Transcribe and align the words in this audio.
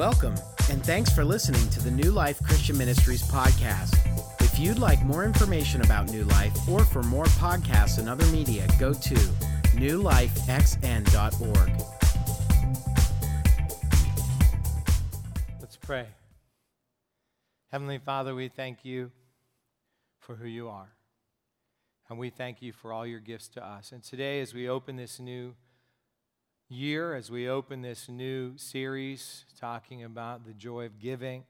Welcome, 0.00 0.34
and 0.70 0.82
thanks 0.82 1.12
for 1.12 1.26
listening 1.26 1.68
to 1.68 1.82
the 1.82 1.90
New 1.90 2.10
Life 2.10 2.42
Christian 2.42 2.78
Ministries 2.78 3.22
podcast. 3.22 3.94
If 4.40 4.58
you'd 4.58 4.78
like 4.78 5.04
more 5.04 5.26
information 5.26 5.82
about 5.82 6.10
New 6.10 6.24
Life 6.24 6.66
or 6.66 6.86
for 6.86 7.02
more 7.02 7.26
podcasts 7.26 7.98
and 7.98 8.08
other 8.08 8.24
media, 8.28 8.66
go 8.78 8.94
to 8.94 9.14
newlifexn.org. 9.76 11.82
Let's 15.60 15.76
pray. 15.76 16.06
Heavenly 17.70 17.98
Father, 17.98 18.34
we 18.34 18.48
thank 18.48 18.86
you 18.86 19.10
for 20.18 20.34
who 20.34 20.48
you 20.48 20.70
are. 20.70 20.94
And 22.08 22.18
we 22.18 22.30
thank 22.30 22.62
you 22.62 22.72
for 22.72 22.94
all 22.94 23.06
your 23.06 23.20
gifts 23.20 23.48
to 23.48 23.62
us. 23.62 23.92
And 23.92 24.02
today, 24.02 24.40
as 24.40 24.54
we 24.54 24.66
open 24.66 24.96
this 24.96 25.20
new 25.20 25.56
year, 26.70 27.14
as 27.14 27.30
we 27.30 27.48
open 27.48 27.82
this 27.82 28.08
new 28.08 28.56
series 28.56 29.44
talking 29.58 30.04
about 30.04 30.46
the 30.46 30.52
joy 30.52 30.86
of 30.86 31.00
giving, 31.00 31.42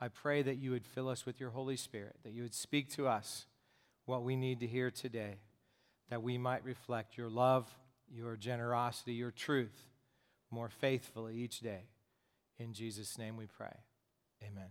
I 0.00 0.08
pray 0.08 0.42
that 0.42 0.56
you 0.56 0.70
would 0.70 0.86
fill 0.86 1.08
us 1.08 1.26
with 1.26 1.38
your 1.38 1.50
Holy 1.50 1.76
Spirit, 1.76 2.16
that 2.24 2.32
you 2.32 2.42
would 2.42 2.54
speak 2.54 2.90
to 2.94 3.06
us 3.06 3.46
what 4.06 4.22
we 4.22 4.34
need 4.34 4.60
to 4.60 4.66
hear 4.66 4.90
today, 4.90 5.36
that 6.08 6.22
we 6.22 6.38
might 6.38 6.64
reflect 6.64 7.18
your 7.18 7.28
love, 7.28 7.68
your 8.10 8.36
generosity, 8.36 9.12
your 9.12 9.30
truth 9.30 9.88
more 10.50 10.70
faithfully 10.70 11.36
each 11.36 11.60
day. 11.60 11.82
In 12.58 12.72
Jesus' 12.72 13.18
name 13.18 13.36
we 13.36 13.46
pray. 13.46 13.76
Amen. 14.42 14.70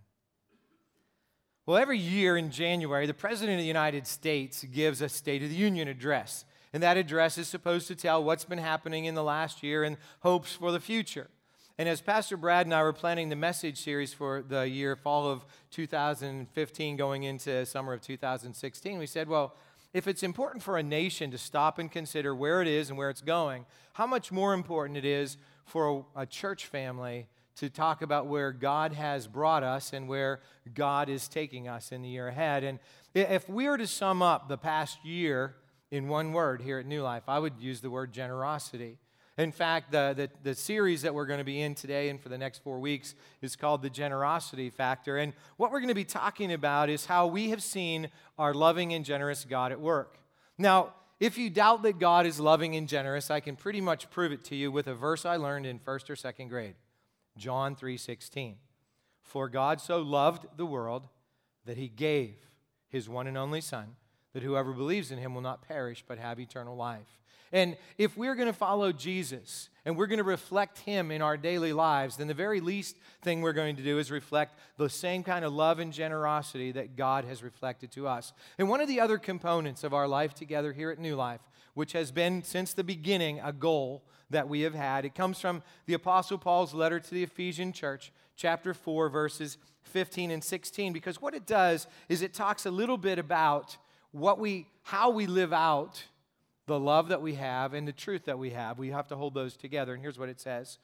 Well, 1.64 1.76
every 1.76 1.98
year 1.98 2.36
in 2.36 2.50
January, 2.50 3.06
the 3.06 3.14
President 3.14 3.58
of 3.58 3.62
the 3.62 3.68
United 3.68 4.06
States 4.06 4.64
gives 4.64 5.00
a 5.00 5.08
State 5.08 5.42
of 5.42 5.48
the 5.48 5.56
Union 5.56 5.86
address. 5.86 6.44
And 6.72 6.82
that 6.82 6.96
address 6.96 7.38
is 7.38 7.48
supposed 7.48 7.88
to 7.88 7.94
tell 7.94 8.22
what's 8.22 8.44
been 8.44 8.58
happening 8.58 9.04
in 9.04 9.14
the 9.14 9.22
last 9.22 9.62
year 9.62 9.84
and 9.84 9.96
hopes 10.20 10.54
for 10.54 10.72
the 10.72 10.80
future. 10.80 11.28
And 11.78 11.88
as 11.88 12.00
Pastor 12.00 12.36
Brad 12.36 12.66
and 12.66 12.74
I 12.74 12.82
were 12.82 12.92
planning 12.92 13.28
the 13.28 13.36
message 13.36 13.78
series 13.78 14.14
for 14.14 14.42
the 14.42 14.66
year 14.66 14.96
fall 14.96 15.28
of 15.28 15.44
2015 15.72 16.96
going 16.96 17.24
into 17.24 17.66
summer 17.66 17.92
of 17.92 18.00
2016, 18.00 18.98
we 18.98 19.06
said, 19.06 19.28
well, 19.28 19.54
if 19.92 20.08
it's 20.08 20.22
important 20.22 20.62
for 20.62 20.78
a 20.78 20.82
nation 20.82 21.30
to 21.30 21.38
stop 21.38 21.78
and 21.78 21.90
consider 21.90 22.34
where 22.34 22.62
it 22.62 22.68
is 22.68 22.88
and 22.88 22.98
where 22.98 23.10
it's 23.10 23.20
going, 23.20 23.66
how 23.94 24.06
much 24.06 24.32
more 24.32 24.54
important 24.54 24.96
it 24.96 25.04
is 25.04 25.36
for 25.64 26.04
a, 26.16 26.22
a 26.22 26.26
church 26.26 26.66
family 26.66 27.26
to 27.56 27.70
talk 27.70 28.02
about 28.02 28.26
where 28.26 28.52
God 28.52 28.92
has 28.92 29.26
brought 29.26 29.62
us 29.62 29.92
and 29.92 30.08
where 30.08 30.40
God 30.74 31.08
is 31.08 31.28
taking 31.28 31.68
us 31.68 31.92
in 31.92 32.02
the 32.02 32.08
year 32.08 32.28
ahead. 32.28 32.64
And 32.64 32.78
if 33.14 33.48
we 33.48 33.68
were 33.68 33.78
to 33.78 33.86
sum 33.86 34.22
up 34.22 34.48
the 34.48 34.58
past 34.58 35.04
year 35.04 35.56
in 35.90 36.08
one 36.08 36.32
word 36.32 36.62
here 36.62 36.78
at 36.78 36.86
New 36.86 37.02
Life, 37.02 37.24
I 37.28 37.38
would 37.38 37.60
use 37.60 37.80
the 37.80 37.90
word 37.90 38.12
generosity. 38.12 38.98
In 39.38 39.52
fact, 39.52 39.92
the, 39.92 40.14
the, 40.16 40.30
the, 40.42 40.54
series 40.54 41.02
that 41.02 41.14
we're 41.14 41.26
going 41.26 41.38
to 41.40 41.44
be 41.44 41.60
in 41.60 41.74
today 41.74 42.08
and 42.08 42.18
for 42.18 42.30
the 42.30 42.38
next 42.38 42.62
four 42.62 42.80
weeks 42.80 43.14
is 43.42 43.54
called 43.54 43.82
The 43.82 43.90
Generosity 43.90 44.70
Factor. 44.70 45.18
And 45.18 45.34
what 45.58 45.70
we're 45.70 45.80
going 45.80 45.88
to 45.88 45.94
be 45.94 46.04
talking 46.04 46.52
about 46.52 46.88
is 46.88 47.04
how 47.04 47.26
we 47.26 47.50
have 47.50 47.62
seen 47.62 48.08
our 48.38 48.54
loving 48.54 48.94
and 48.94 49.04
generous 49.04 49.44
God 49.44 49.72
at 49.72 49.80
work. 49.80 50.18
Now, 50.56 50.94
if 51.20 51.36
you 51.36 51.50
doubt 51.50 51.82
that 51.82 51.98
God 51.98 52.24
is 52.24 52.40
loving 52.40 52.76
and 52.76 52.88
generous, 52.88 53.30
I 53.30 53.40
can 53.40 53.56
pretty 53.56 53.82
much 53.82 54.08
prove 54.08 54.32
it 54.32 54.42
to 54.44 54.56
you 54.56 54.72
with 54.72 54.86
a 54.86 54.94
verse 54.94 55.26
I 55.26 55.36
learned 55.36 55.66
in 55.66 55.78
first 55.78 56.08
or 56.08 56.16
second 56.16 56.48
grade. 56.48 56.74
John 57.36 57.76
3:16. 57.76 58.56
For 59.22 59.48
God 59.48 59.80
so 59.80 60.00
loved 60.00 60.46
the 60.56 60.66
world 60.66 61.08
that 61.66 61.76
he 61.76 61.88
gave 61.88 62.36
his 62.88 63.08
one 63.08 63.26
and 63.26 63.36
only 63.36 63.60
son 63.60 63.96
that 64.36 64.42
whoever 64.42 64.74
believes 64.74 65.10
in 65.10 65.16
him 65.16 65.34
will 65.34 65.40
not 65.40 65.66
perish 65.66 66.04
but 66.06 66.18
have 66.18 66.38
eternal 66.38 66.76
life. 66.76 67.08
And 67.52 67.78
if 67.96 68.18
we're 68.18 68.34
going 68.34 68.48
to 68.48 68.52
follow 68.52 68.92
Jesus 68.92 69.70
and 69.86 69.96
we're 69.96 70.08
going 70.08 70.18
to 70.18 70.24
reflect 70.24 70.80
him 70.80 71.10
in 71.10 71.22
our 71.22 71.38
daily 71.38 71.72
lives, 71.72 72.18
then 72.18 72.26
the 72.26 72.34
very 72.34 72.60
least 72.60 72.96
thing 73.22 73.40
we're 73.40 73.54
going 73.54 73.76
to 73.76 73.82
do 73.82 73.98
is 73.98 74.10
reflect 74.10 74.58
the 74.76 74.90
same 74.90 75.22
kind 75.22 75.42
of 75.42 75.54
love 75.54 75.78
and 75.78 75.90
generosity 75.90 76.70
that 76.72 76.96
God 76.96 77.24
has 77.24 77.42
reflected 77.42 77.90
to 77.92 78.06
us. 78.06 78.34
And 78.58 78.68
one 78.68 78.82
of 78.82 78.88
the 78.88 79.00
other 79.00 79.16
components 79.16 79.84
of 79.84 79.94
our 79.94 80.06
life 80.06 80.34
together 80.34 80.74
here 80.74 80.90
at 80.90 80.98
New 80.98 81.16
Life, 81.16 81.40
which 81.72 81.92
has 81.92 82.12
been 82.12 82.42
since 82.42 82.74
the 82.74 82.84
beginning 82.84 83.40
a 83.42 83.54
goal 83.54 84.04
that 84.28 84.50
we 84.50 84.60
have 84.60 84.74
had. 84.74 85.06
It 85.06 85.14
comes 85.14 85.40
from 85.40 85.62
the 85.86 85.94
Apostle 85.94 86.36
Paul's 86.36 86.74
letter 86.74 87.00
to 87.00 87.10
the 87.10 87.22
Ephesian 87.22 87.72
church, 87.72 88.12
chapter 88.36 88.74
4, 88.74 89.08
verses 89.08 89.56
15 89.84 90.30
and 90.30 90.44
16, 90.44 90.92
because 90.92 91.22
what 91.22 91.32
it 91.32 91.46
does 91.46 91.86
is 92.10 92.20
it 92.20 92.34
talks 92.34 92.66
a 92.66 92.70
little 92.70 92.98
bit 92.98 93.18
about 93.18 93.78
what 94.16 94.38
we, 94.38 94.66
how 94.82 95.10
we 95.10 95.26
live 95.26 95.52
out 95.52 96.04
the 96.66 96.78
love 96.78 97.08
that 97.08 97.22
we 97.22 97.34
have 97.34 97.74
and 97.74 97.86
the 97.86 97.92
truth 97.92 98.24
that 98.24 98.38
we 98.38 98.50
have. 98.50 98.78
We 98.78 98.90
have 98.90 99.06
to 99.08 99.16
hold 99.16 99.34
those 99.34 99.56
together. 99.56 99.94
And 99.94 100.02
here's 100.02 100.18
what 100.18 100.28
it 100.28 100.40
says 100.40 100.78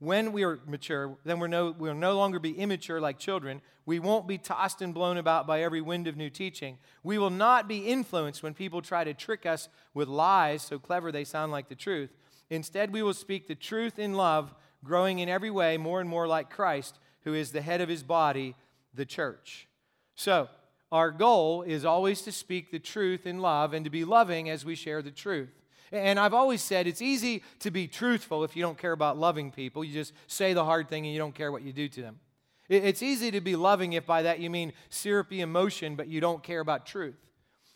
when 0.00 0.32
we 0.32 0.44
are 0.44 0.60
mature, 0.66 1.16
then 1.24 1.40
we're 1.40 1.48
no, 1.48 1.74
we'll 1.76 1.94
no 1.94 2.16
longer 2.16 2.38
be 2.38 2.52
immature 2.52 3.00
like 3.00 3.18
children. 3.18 3.60
We 3.84 3.98
won't 3.98 4.28
be 4.28 4.38
tossed 4.38 4.80
and 4.80 4.94
blown 4.94 5.16
about 5.16 5.46
by 5.46 5.62
every 5.62 5.80
wind 5.80 6.06
of 6.06 6.16
new 6.16 6.30
teaching. 6.30 6.78
We 7.02 7.18
will 7.18 7.30
not 7.30 7.66
be 7.66 7.88
influenced 7.88 8.42
when 8.42 8.54
people 8.54 8.80
try 8.80 9.02
to 9.02 9.12
trick 9.12 9.44
us 9.44 9.68
with 9.94 10.06
lies 10.06 10.62
so 10.62 10.78
clever 10.78 11.10
they 11.10 11.24
sound 11.24 11.50
like 11.50 11.68
the 11.68 11.74
truth. 11.74 12.10
Instead, 12.48 12.92
we 12.92 13.02
will 13.02 13.14
speak 13.14 13.48
the 13.48 13.54
truth 13.56 13.98
in 13.98 14.14
love, 14.14 14.54
growing 14.84 15.18
in 15.18 15.28
every 15.28 15.50
way 15.50 15.78
more 15.78 16.00
and 16.00 16.08
more 16.08 16.28
like 16.28 16.48
Christ, 16.48 16.98
who 17.22 17.34
is 17.34 17.50
the 17.50 17.60
head 17.60 17.80
of 17.80 17.88
his 17.88 18.04
body, 18.04 18.54
the 18.94 19.04
church. 19.04 19.66
So, 20.14 20.48
our 20.90 21.10
goal 21.10 21.62
is 21.62 21.84
always 21.84 22.22
to 22.22 22.32
speak 22.32 22.70
the 22.70 22.78
truth 22.78 23.26
in 23.26 23.40
love 23.40 23.74
and 23.74 23.84
to 23.84 23.90
be 23.90 24.04
loving 24.04 24.48
as 24.48 24.64
we 24.64 24.74
share 24.74 25.02
the 25.02 25.10
truth. 25.10 25.50
And 25.92 26.18
I've 26.18 26.34
always 26.34 26.62
said 26.62 26.86
it's 26.86 27.02
easy 27.02 27.42
to 27.60 27.70
be 27.70 27.86
truthful 27.86 28.44
if 28.44 28.56
you 28.56 28.62
don't 28.62 28.78
care 28.78 28.92
about 28.92 29.18
loving 29.18 29.50
people. 29.50 29.84
You 29.84 29.92
just 29.92 30.12
say 30.26 30.52
the 30.52 30.64
hard 30.64 30.88
thing 30.88 31.04
and 31.04 31.12
you 31.12 31.18
don't 31.18 31.34
care 31.34 31.52
what 31.52 31.62
you 31.62 31.72
do 31.72 31.88
to 31.88 32.02
them. 32.02 32.20
It's 32.68 33.02
easy 33.02 33.30
to 33.30 33.40
be 33.40 33.56
loving 33.56 33.94
if 33.94 34.04
by 34.04 34.22
that 34.22 34.40
you 34.40 34.50
mean 34.50 34.74
syrupy 34.90 35.40
emotion, 35.40 35.96
but 35.96 36.08
you 36.08 36.20
don't 36.20 36.42
care 36.42 36.60
about 36.60 36.84
truth. 36.84 37.16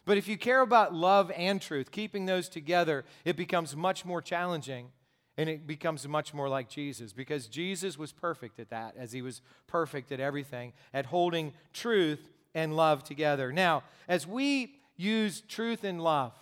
But 0.04 0.18
if 0.18 0.28
you 0.28 0.36
care 0.36 0.60
about 0.60 0.94
love 0.94 1.30
and 1.34 1.62
truth, 1.62 1.90
keeping 1.90 2.26
those 2.26 2.48
together, 2.48 3.04
it 3.24 3.36
becomes 3.36 3.74
much 3.74 4.04
more 4.04 4.20
challenging 4.20 4.88
and 5.38 5.48
it 5.48 5.66
becomes 5.66 6.06
much 6.06 6.34
more 6.34 6.48
like 6.48 6.68
Jesus 6.68 7.14
because 7.14 7.46
Jesus 7.46 7.96
was 7.96 8.12
perfect 8.12 8.60
at 8.60 8.68
that, 8.68 8.94
as 8.98 9.12
he 9.12 9.22
was 9.22 9.40
perfect 9.66 10.12
at 10.12 10.20
everything, 10.20 10.74
at 10.92 11.06
holding 11.06 11.54
truth 11.72 12.20
and 12.54 12.76
love 12.76 13.04
together. 13.04 13.52
Now, 13.52 13.82
as 14.08 14.26
we 14.26 14.76
use 14.96 15.42
truth 15.42 15.84
and 15.84 16.02
love 16.02 16.32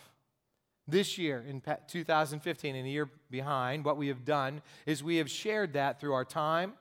this 0.88 1.18
year 1.18 1.44
in 1.48 1.62
2015 1.88 2.74
and 2.76 2.86
a 2.86 2.90
year 2.90 3.08
behind, 3.30 3.84
what 3.84 3.96
we 3.96 4.08
have 4.08 4.24
done 4.24 4.62
is 4.86 5.02
we 5.02 5.16
have 5.16 5.30
shared 5.30 5.72
that 5.74 6.00
through 6.00 6.12
our 6.12 6.24
time 6.24 6.72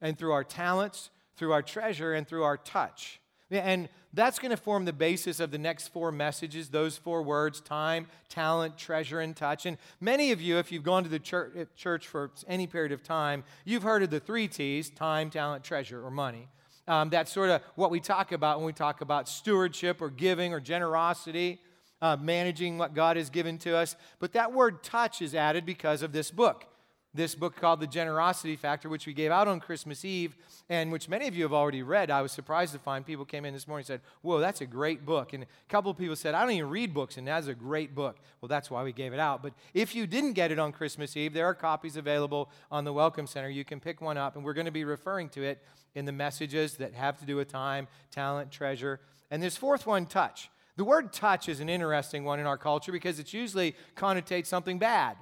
and 0.00 0.18
through 0.18 0.32
our 0.32 0.44
talents, 0.44 1.10
through 1.36 1.52
our 1.52 1.62
treasure, 1.62 2.12
and 2.14 2.28
through 2.28 2.44
our 2.44 2.56
touch. 2.56 3.20
And 3.50 3.88
that's 4.12 4.38
going 4.40 4.50
to 4.50 4.56
form 4.56 4.86
the 4.86 4.92
basis 4.92 5.38
of 5.38 5.52
the 5.52 5.58
next 5.58 5.88
four 5.88 6.10
messages, 6.10 6.70
those 6.70 6.96
four 6.96 7.22
words 7.22 7.60
time, 7.60 8.08
talent, 8.28 8.76
treasure, 8.76 9.20
and 9.20 9.36
touch. 9.36 9.66
And 9.66 9.78
many 10.00 10.32
of 10.32 10.40
you, 10.40 10.58
if 10.58 10.72
you've 10.72 10.82
gone 10.82 11.04
to 11.04 11.08
the 11.08 11.20
uh, 11.60 11.64
church 11.76 12.08
for 12.08 12.32
any 12.48 12.66
period 12.66 12.90
of 12.90 13.04
time, 13.04 13.44
you've 13.64 13.84
heard 13.84 14.02
of 14.02 14.10
the 14.10 14.18
three 14.18 14.48
T's 14.48 14.90
time, 14.90 15.30
talent, 15.30 15.62
treasure, 15.62 16.04
or 16.04 16.10
money. 16.10 16.48
Um, 16.88 17.10
that's 17.10 17.32
sort 17.32 17.50
of 17.50 17.62
what 17.74 17.90
we 17.90 18.00
talk 18.00 18.32
about 18.32 18.58
when 18.58 18.66
we 18.66 18.72
talk 18.72 19.00
about 19.00 19.28
stewardship 19.28 20.00
or 20.00 20.10
giving 20.10 20.52
or 20.52 20.60
generosity, 20.60 21.60
uh, 22.00 22.16
managing 22.20 22.78
what 22.78 22.94
God 22.94 23.16
has 23.16 23.30
given 23.30 23.58
to 23.58 23.76
us. 23.76 23.96
But 24.20 24.32
that 24.34 24.52
word 24.52 24.84
touch 24.84 25.20
is 25.20 25.34
added 25.34 25.66
because 25.66 26.02
of 26.02 26.12
this 26.12 26.30
book 26.30 26.66
this 27.16 27.34
book 27.34 27.56
called 27.56 27.80
The 27.80 27.86
Generosity 27.86 28.56
Factor, 28.56 28.88
which 28.88 29.06
we 29.06 29.12
gave 29.12 29.30
out 29.30 29.48
on 29.48 29.58
Christmas 29.58 30.04
Eve, 30.04 30.36
and 30.68 30.92
which 30.92 31.08
many 31.08 31.26
of 31.26 31.34
you 31.34 31.42
have 31.44 31.52
already 31.52 31.82
read. 31.82 32.10
I 32.10 32.22
was 32.22 32.32
surprised 32.32 32.72
to 32.74 32.78
find 32.78 33.06
people 33.06 33.24
came 33.24 33.44
in 33.44 33.54
this 33.54 33.66
morning 33.66 33.82
and 33.82 33.86
said, 33.86 34.00
Whoa, 34.22 34.38
that's 34.38 34.60
a 34.60 34.66
great 34.66 35.06
book. 35.06 35.32
And 35.32 35.44
a 35.44 35.46
couple 35.68 35.90
of 35.90 35.96
people 35.96 36.16
said, 36.16 36.34
I 36.34 36.42
don't 36.42 36.52
even 36.52 36.70
read 36.70 36.92
books, 36.92 37.16
and 37.16 37.26
that's 37.26 37.46
a 37.46 37.54
great 37.54 37.94
book. 37.94 38.18
Well, 38.40 38.48
that's 38.48 38.70
why 38.70 38.82
we 38.82 38.92
gave 38.92 39.12
it 39.12 39.20
out. 39.20 39.42
But 39.42 39.54
if 39.74 39.94
you 39.94 40.06
didn't 40.06 40.34
get 40.34 40.52
it 40.52 40.58
on 40.58 40.72
Christmas 40.72 41.16
Eve, 41.16 41.32
there 41.32 41.46
are 41.46 41.54
copies 41.54 41.96
available 41.96 42.50
on 42.70 42.84
the 42.84 42.92
Welcome 42.92 43.26
Center. 43.26 43.48
You 43.48 43.64
can 43.64 43.80
pick 43.80 44.00
one 44.00 44.18
up, 44.18 44.36
and 44.36 44.44
we're 44.44 44.54
going 44.54 44.66
to 44.66 44.72
be 44.72 44.84
referring 44.84 45.28
to 45.30 45.42
it 45.42 45.62
in 45.94 46.04
the 46.04 46.12
messages 46.12 46.76
that 46.76 46.94
have 46.94 47.18
to 47.20 47.24
do 47.24 47.36
with 47.36 47.48
time, 47.48 47.88
talent, 48.10 48.50
treasure. 48.50 49.00
And 49.30 49.42
this 49.42 49.56
fourth 49.56 49.86
one, 49.86 50.06
touch. 50.06 50.50
The 50.76 50.84
word 50.84 51.12
touch 51.12 51.48
is 51.48 51.60
an 51.60 51.70
interesting 51.70 52.24
one 52.24 52.38
in 52.38 52.46
our 52.46 52.58
culture 52.58 52.92
because 52.92 53.18
it's 53.18 53.32
usually 53.32 53.74
connotates 53.96 54.46
something 54.46 54.78
bad 54.78 55.16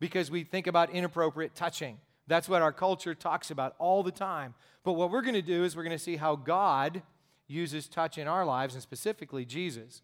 because 0.00 0.30
we 0.30 0.44
think 0.44 0.66
about 0.66 0.90
inappropriate 0.90 1.54
touching. 1.54 1.98
That's 2.26 2.48
what 2.48 2.62
our 2.62 2.72
culture 2.72 3.14
talks 3.14 3.50
about 3.50 3.74
all 3.78 4.02
the 4.02 4.12
time. 4.12 4.54
But 4.84 4.92
what 4.92 5.10
we're 5.10 5.22
going 5.22 5.34
to 5.34 5.42
do 5.42 5.64
is 5.64 5.76
we're 5.76 5.82
going 5.82 5.96
to 5.96 6.02
see 6.02 6.16
how 6.16 6.36
God 6.36 7.02
uses 7.46 7.88
touch 7.88 8.18
in 8.18 8.28
our 8.28 8.44
lives, 8.44 8.74
and 8.74 8.82
specifically 8.82 9.44
Jesus. 9.44 10.02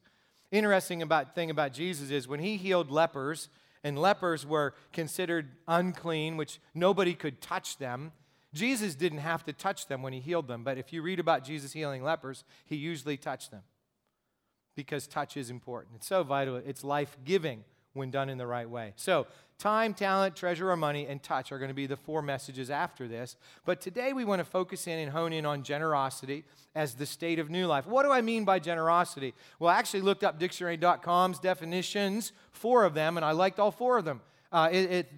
Interesting 0.51 1.03
about 1.03 1.35
thing 1.35 1.51
about 1.51 1.73
Jesus 1.73 2.11
is 2.11 2.27
when 2.27 2.41
he 2.41 2.57
healed 2.57 2.91
lepers, 2.91 3.51
and 3.83 3.99
lepers 3.99 4.47
were 4.47 4.75
considered 4.93 5.51
unclean, 5.69 6.37
which 6.37 6.59
nobody 6.75 7.15
could 7.15 7.43
touch 7.43 7.77
them. 7.77 8.13
Jesus 8.55 8.95
didn't 8.95 9.19
have 9.19 9.45
to 9.45 9.53
touch 9.53 9.89
them 9.89 10.01
when 10.01 10.13
he 10.13 10.21
healed 10.21 10.49
them, 10.49 10.65
but 10.65 10.79
if 10.79 10.93
you 10.93 11.03
read 11.03 11.21
about 11.21 11.45
Jesus 11.45 11.73
healing 11.73 12.03
lepers, 12.03 12.45
he 12.65 12.77
usually 12.77 13.19
touched 13.19 13.51
them 13.51 13.63
because 14.75 15.07
touch 15.07 15.37
is 15.37 15.51
important. 15.51 15.97
It's 15.97 16.07
so 16.07 16.23
vital, 16.23 16.57
it's 16.57 16.83
life 16.83 17.17
giving 17.25 17.65
when 17.93 18.11
done 18.11 18.29
in 18.29 18.39
the 18.39 18.47
right 18.47 18.69
way. 18.69 18.93
So, 18.97 19.27
time, 19.59 19.95
talent, 19.95 20.37
treasure, 20.37 20.71
or 20.71 20.77
money, 20.77 21.07
and 21.07 21.23
touch 21.23 21.53
are 21.53 21.59
going 21.59 21.69
to 21.69 21.75
be 21.75 21.87
the 21.87 21.97
four 21.97 22.23
messages 22.23 22.71
after 22.71 23.09
this. 23.09 23.37
But 23.65 23.81
today 23.81 24.13
we 24.13 24.25
want 24.25 24.41
to 24.41 24.45
focus 24.45 24.87
in 24.87 24.99
and 24.99 25.13
hone 25.13 25.33
in 25.33 25.47
on 25.47 25.63
generosity 25.63 26.45
as 26.75 26.95
the 26.95 27.07
state 27.07 27.39
of 27.39 27.51
new 27.51 27.67
life. 27.67 27.87
What 27.87 28.03
do 28.03 28.11
I 28.11 28.21
mean 28.21 28.45
by 28.45 28.59
generosity? 28.59 29.35
Well, 29.59 29.71
I 29.71 29.79
actually 29.79 30.03
looked 30.03 30.25
up 30.25 30.39
dictionary.com's 30.39 31.39
definitions, 31.39 32.33
four 32.53 32.85
of 32.85 32.95
them, 32.95 33.17
and 33.17 33.25
I 33.25 33.33
liked 33.33 33.59
all 33.59 33.71
four 33.71 33.99
of 33.99 34.05
them. 34.05 34.21
Uh, 34.53 34.69
it, 34.71 34.91
it, 34.91 35.13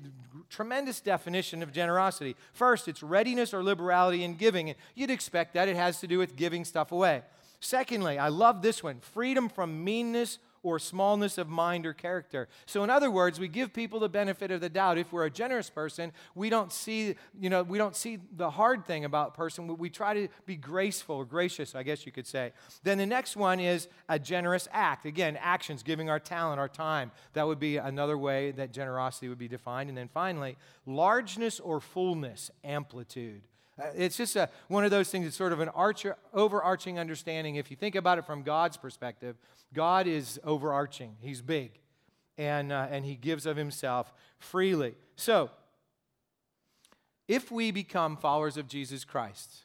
tremendous 0.48 1.00
definition 1.00 1.62
of 1.62 1.72
generosity. 1.72 2.36
First, 2.52 2.88
it's 2.88 3.02
readiness 3.02 3.52
or 3.52 3.62
liberality 3.62 4.22
in 4.24 4.36
giving. 4.36 4.68
And 4.68 4.78
you'd 4.94 5.10
expect 5.10 5.54
that 5.54 5.68
it 5.68 5.76
has 5.76 6.00
to 6.00 6.06
do 6.06 6.18
with 6.18 6.36
giving 6.36 6.64
stuff 6.64 6.92
away. 6.92 7.22
Secondly, 7.60 8.18
I 8.18 8.28
love 8.28 8.62
this 8.62 8.82
one 8.82 9.00
freedom 9.00 9.48
from 9.48 9.82
meanness 9.82 10.38
or 10.66 10.80
smallness 10.80 11.38
of 11.38 11.48
mind 11.48 11.86
or 11.86 11.92
character. 11.92 12.48
So, 12.66 12.82
in 12.82 12.90
other 12.90 13.08
words, 13.08 13.38
we 13.38 13.46
give 13.46 13.72
people 13.72 14.00
the 14.00 14.08
benefit 14.08 14.50
of 14.50 14.60
the 14.60 14.68
doubt. 14.68 14.98
If 14.98 15.12
we're 15.12 15.26
a 15.26 15.30
generous 15.30 15.70
person, 15.70 16.12
we 16.34 16.50
don't 16.50 16.72
see, 16.72 17.14
you 17.38 17.48
know, 17.48 17.62
we 17.62 17.78
don't 17.78 17.94
see 17.94 18.18
the 18.36 18.50
hard 18.50 18.84
thing 18.84 19.04
about 19.04 19.34
person. 19.34 19.68
We 19.78 19.90
try 19.90 20.14
to 20.14 20.28
be 20.44 20.56
graceful 20.56 21.16
or 21.16 21.24
gracious, 21.24 21.76
I 21.76 21.84
guess 21.84 22.04
you 22.04 22.10
could 22.10 22.26
say. 22.26 22.52
Then 22.82 22.98
the 22.98 23.06
next 23.06 23.36
one 23.36 23.60
is 23.60 23.86
a 24.08 24.18
generous 24.18 24.66
act. 24.72 25.06
Again, 25.06 25.38
actions, 25.40 25.84
giving 25.84 26.10
our 26.10 26.18
talent, 26.18 26.58
our 26.58 26.68
time. 26.68 27.12
That 27.34 27.46
would 27.46 27.60
be 27.60 27.76
another 27.76 28.18
way 28.18 28.50
that 28.50 28.72
generosity 28.72 29.28
would 29.28 29.38
be 29.38 29.48
defined. 29.48 29.88
And 29.88 29.96
then 29.96 30.08
finally, 30.08 30.56
largeness 30.84 31.60
or 31.60 31.80
fullness, 31.80 32.50
amplitude. 32.64 33.42
Uh, 33.78 33.88
it's 33.94 34.16
just 34.16 34.36
a, 34.36 34.48
one 34.68 34.84
of 34.84 34.90
those 34.90 35.10
things, 35.10 35.26
it's 35.26 35.36
sort 35.36 35.52
of 35.52 35.60
an 35.60 35.70
overarching 36.32 36.98
understanding. 36.98 37.56
If 37.56 37.70
you 37.70 37.76
think 37.76 37.94
about 37.94 38.18
it 38.18 38.24
from 38.24 38.42
God's 38.42 38.76
perspective, 38.76 39.36
God 39.74 40.06
is 40.06 40.40
overarching, 40.44 41.16
He's 41.20 41.42
big, 41.42 41.78
and, 42.38 42.72
uh, 42.72 42.86
and 42.90 43.04
He 43.04 43.16
gives 43.16 43.44
of 43.44 43.56
Himself 43.56 44.12
freely. 44.38 44.94
So, 45.16 45.50
if 47.28 47.50
we 47.50 47.70
become 47.70 48.16
followers 48.16 48.56
of 48.56 48.68
Jesus 48.68 49.04
Christ, 49.04 49.64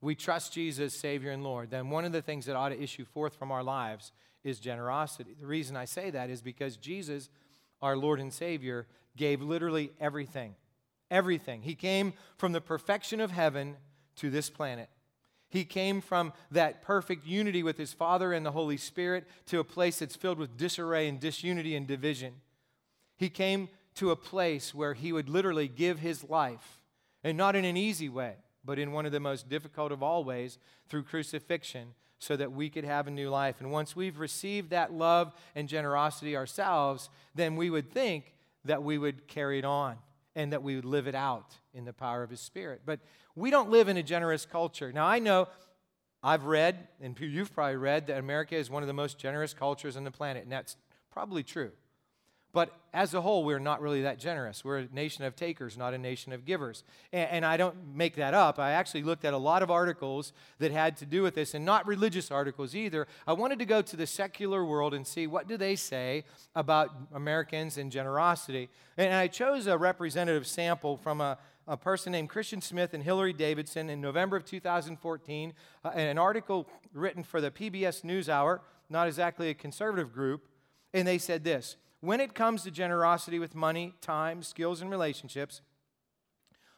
we 0.00 0.14
trust 0.14 0.52
Jesus, 0.52 0.94
Savior 0.94 1.30
and 1.30 1.44
Lord, 1.44 1.70
then 1.70 1.90
one 1.90 2.04
of 2.04 2.12
the 2.12 2.22
things 2.22 2.46
that 2.46 2.56
ought 2.56 2.70
to 2.70 2.80
issue 2.80 3.04
forth 3.04 3.34
from 3.34 3.50
our 3.52 3.62
lives 3.62 4.12
is 4.42 4.58
generosity. 4.58 5.34
The 5.38 5.46
reason 5.46 5.76
I 5.76 5.84
say 5.84 6.10
that 6.10 6.30
is 6.30 6.40
because 6.40 6.76
Jesus, 6.76 7.28
our 7.82 7.96
Lord 7.96 8.20
and 8.20 8.32
Savior, 8.32 8.86
gave 9.16 9.42
literally 9.42 9.92
everything 10.00 10.54
everything. 11.10 11.62
He 11.62 11.74
came 11.74 12.14
from 12.36 12.52
the 12.52 12.60
perfection 12.60 13.20
of 13.20 13.30
heaven 13.30 13.76
to 14.16 14.30
this 14.30 14.50
planet. 14.50 14.88
He 15.48 15.64
came 15.64 16.00
from 16.00 16.32
that 16.52 16.80
perfect 16.80 17.26
unity 17.26 17.62
with 17.62 17.76
his 17.76 17.92
Father 17.92 18.32
and 18.32 18.46
the 18.46 18.52
Holy 18.52 18.76
Spirit 18.76 19.26
to 19.46 19.58
a 19.58 19.64
place 19.64 19.98
that's 19.98 20.14
filled 20.14 20.38
with 20.38 20.56
disarray 20.56 21.08
and 21.08 21.18
disunity 21.18 21.74
and 21.74 21.86
division. 21.86 22.34
He 23.16 23.28
came 23.28 23.68
to 23.96 24.12
a 24.12 24.16
place 24.16 24.72
where 24.72 24.94
he 24.94 25.12
would 25.12 25.28
literally 25.28 25.66
give 25.66 25.98
his 25.98 26.22
life, 26.22 26.80
and 27.24 27.36
not 27.36 27.56
in 27.56 27.64
an 27.64 27.76
easy 27.76 28.08
way, 28.08 28.36
but 28.64 28.78
in 28.78 28.92
one 28.92 29.06
of 29.06 29.12
the 29.12 29.18
most 29.18 29.48
difficult 29.48 29.90
of 29.90 30.02
all 30.02 30.22
ways 30.22 30.58
through 30.88 31.02
crucifixion, 31.02 31.94
so 32.20 32.36
that 32.36 32.52
we 32.52 32.70
could 32.70 32.84
have 32.84 33.08
a 33.08 33.10
new 33.10 33.28
life. 33.28 33.56
And 33.60 33.72
once 33.72 33.96
we've 33.96 34.20
received 34.20 34.70
that 34.70 34.92
love 34.92 35.32
and 35.56 35.68
generosity 35.68 36.36
ourselves, 36.36 37.08
then 37.34 37.56
we 37.56 37.70
would 37.70 37.90
think 37.90 38.34
that 38.64 38.84
we 38.84 38.98
would 38.98 39.26
carry 39.26 39.58
it 39.58 39.64
on 39.64 39.96
and 40.42 40.52
that 40.52 40.62
we 40.62 40.76
would 40.76 40.84
live 40.84 41.06
it 41.06 41.14
out 41.14 41.54
in 41.74 41.84
the 41.84 41.92
power 41.92 42.22
of 42.22 42.30
His 42.30 42.40
Spirit. 42.40 42.82
But 42.84 43.00
we 43.34 43.50
don't 43.50 43.70
live 43.70 43.88
in 43.88 43.96
a 43.96 44.02
generous 44.02 44.46
culture. 44.46 44.92
Now, 44.92 45.06
I 45.06 45.18
know 45.18 45.48
I've 46.22 46.44
read, 46.44 46.88
and 47.00 47.18
you've 47.18 47.54
probably 47.54 47.76
read, 47.76 48.06
that 48.08 48.18
America 48.18 48.56
is 48.56 48.70
one 48.70 48.82
of 48.82 48.86
the 48.86 48.92
most 48.92 49.18
generous 49.18 49.54
cultures 49.54 49.96
on 49.96 50.04
the 50.04 50.10
planet, 50.10 50.42
and 50.42 50.52
that's 50.52 50.76
probably 51.10 51.42
true. 51.42 51.72
But 52.52 52.74
as 52.92 53.14
a 53.14 53.20
whole, 53.20 53.44
we're 53.44 53.60
not 53.60 53.80
really 53.80 54.02
that 54.02 54.18
generous. 54.18 54.64
We're 54.64 54.78
a 54.78 54.88
nation 54.92 55.24
of 55.24 55.36
takers, 55.36 55.78
not 55.78 55.94
a 55.94 55.98
nation 55.98 56.32
of 56.32 56.44
givers. 56.44 56.82
And, 57.12 57.30
and, 57.30 57.46
I 57.46 57.56
don't 57.56 57.94
make 57.94 58.16
that 58.16 58.34
up. 58.34 58.58
I 58.58 58.72
actually 58.72 59.04
looked 59.04 59.24
at 59.24 59.32
a 59.32 59.38
lot 59.38 59.62
of 59.62 59.70
articles 59.70 60.32
that 60.58 60.72
had 60.72 60.96
to 60.96 61.06
do 61.06 61.22
with 61.22 61.36
this, 61.36 61.54
and 61.54 61.64
not 61.64 61.86
religious 61.86 62.30
articles 62.32 62.74
either. 62.74 63.06
I 63.26 63.34
wanted 63.34 63.60
to 63.60 63.64
go 63.64 63.82
to 63.82 63.96
the 63.96 64.06
secular 64.06 64.64
world 64.64 64.94
and 64.94 65.06
see 65.06 65.28
what 65.28 65.46
do 65.46 65.56
they 65.56 65.76
say 65.76 66.24
about 66.56 66.90
Americans 67.14 67.78
and 67.78 67.92
generosity. 67.92 68.68
And 68.96 69.14
I 69.14 69.28
chose 69.28 69.68
a 69.68 69.78
representative 69.78 70.46
sample 70.46 70.96
from 70.96 71.20
a, 71.20 71.38
a 71.68 71.76
person 71.76 72.10
named 72.10 72.28
Christian 72.28 72.60
Smith 72.60 72.94
and 72.94 73.04
Hilary 73.04 73.32
Davidson 73.32 73.88
in 73.90 74.00
November 74.00 74.36
of 74.36 74.44
2014, 74.44 75.52
uh, 75.84 75.88
an 75.90 76.18
article 76.18 76.66
written 76.92 77.22
for 77.22 77.40
the 77.40 77.52
PBS 77.52 78.02
NewsHour, 78.02 78.58
not 78.88 79.06
exactly 79.06 79.50
a 79.50 79.54
conservative 79.54 80.12
group. 80.12 80.48
And 80.92 81.06
they 81.06 81.18
said 81.18 81.44
this 81.44 81.76
when 82.00 82.20
it 82.20 82.34
comes 82.34 82.62
to 82.62 82.70
generosity 82.70 83.38
with 83.38 83.54
money, 83.54 83.94
time, 84.00 84.42
skills, 84.42 84.80
and 84.80 84.90
relationships, 84.90 85.60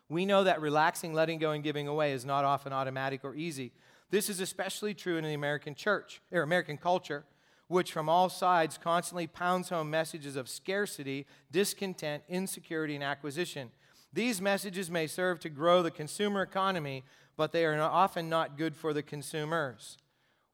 we 0.08 0.26
know 0.26 0.44
that 0.44 0.60
relaxing, 0.60 1.14
letting 1.14 1.38
go, 1.38 1.52
and 1.52 1.64
giving 1.64 1.88
away 1.88 2.12
is 2.12 2.24
not 2.24 2.44
often 2.44 2.72
automatic 2.72 3.24
or 3.24 3.34
easy. 3.34 3.72
This 4.10 4.28
is 4.28 4.40
especially 4.40 4.94
true 4.94 5.16
in 5.16 5.24
the 5.24 5.32
American 5.32 5.74
church, 5.74 6.20
or 6.30 6.42
American 6.42 6.76
culture, 6.76 7.24
which 7.68 7.92
from 7.92 8.08
all 8.08 8.28
sides 8.28 8.76
constantly 8.76 9.26
pounds 9.26 9.70
home 9.70 9.88
messages 9.88 10.36
of 10.36 10.48
scarcity, 10.48 11.26
discontent, 11.50 12.22
insecurity, 12.28 12.94
and 12.94 13.04
acquisition. 13.04 13.70
These 14.12 14.42
messages 14.42 14.90
may 14.90 15.06
serve 15.06 15.40
to 15.40 15.48
grow 15.48 15.82
the 15.82 15.90
consumer 15.90 16.42
economy, 16.42 17.04
but 17.36 17.52
they 17.52 17.64
are 17.64 17.80
often 17.80 18.28
not 18.28 18.58
good 18.58 18.76
for 18.76 18.92
the 18.92 19.02
consumers. 19.02 19.96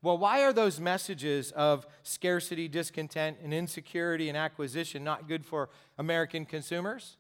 Well, 0.00 0.16
why 0.16 0.44
are 0.44 0.52
those 0.52 0.78
messages 0.78 1.50
of 1.52 1.86
scarcity, 2.04 2.68
discontent, 2.68 3.38
and 3.42 3.52
insecurity 3.52 4.28
and 4.28 4.38
acquisition 4.38 5.02
not 5.02 5.26
good 5.26 5.44
for 5.44 5.70
American 5.98 6.44
consumers? 6.44 7.16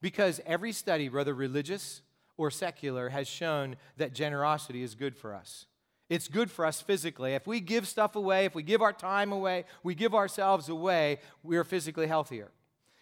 Because 0.00 0.40
every 0.46 0.72
study, 0.72 1.08
whether 1.08 1.34
religious 1.34 2.00
or 2.38 2.50
secular, 2.50 3.10
has 3.10 3.28
shown 3.28 3.76
that 3.98 4.14
generosity 4.14 4.82
is 4.82 4.94
good 4.94 5.16
for 5.16 5.34
us. 5.34 5.66
It's 6.08 6.28
good 6.28 6.50
for 6.50 6.64
us 6.64 6.80
physically. 6.80 7.34
If 7.34 7.46
we 7.46 7.60
give 7.60 7.86
stuff 7.86 8.16
away, 8.16 8.46
if 8.46 8.54
we 8.54 8.62
give 8.62 8.82
our 8.82 8.92
time 8.92 9.30
away, 9.30 9.64
we 9.82 9.94
give 9.94 10.14
ourselves 10.14 10.68
away, 10.68 11.18
we're 11.42 11.64
physically 11.64 12.06
healthier. 12.06 12.50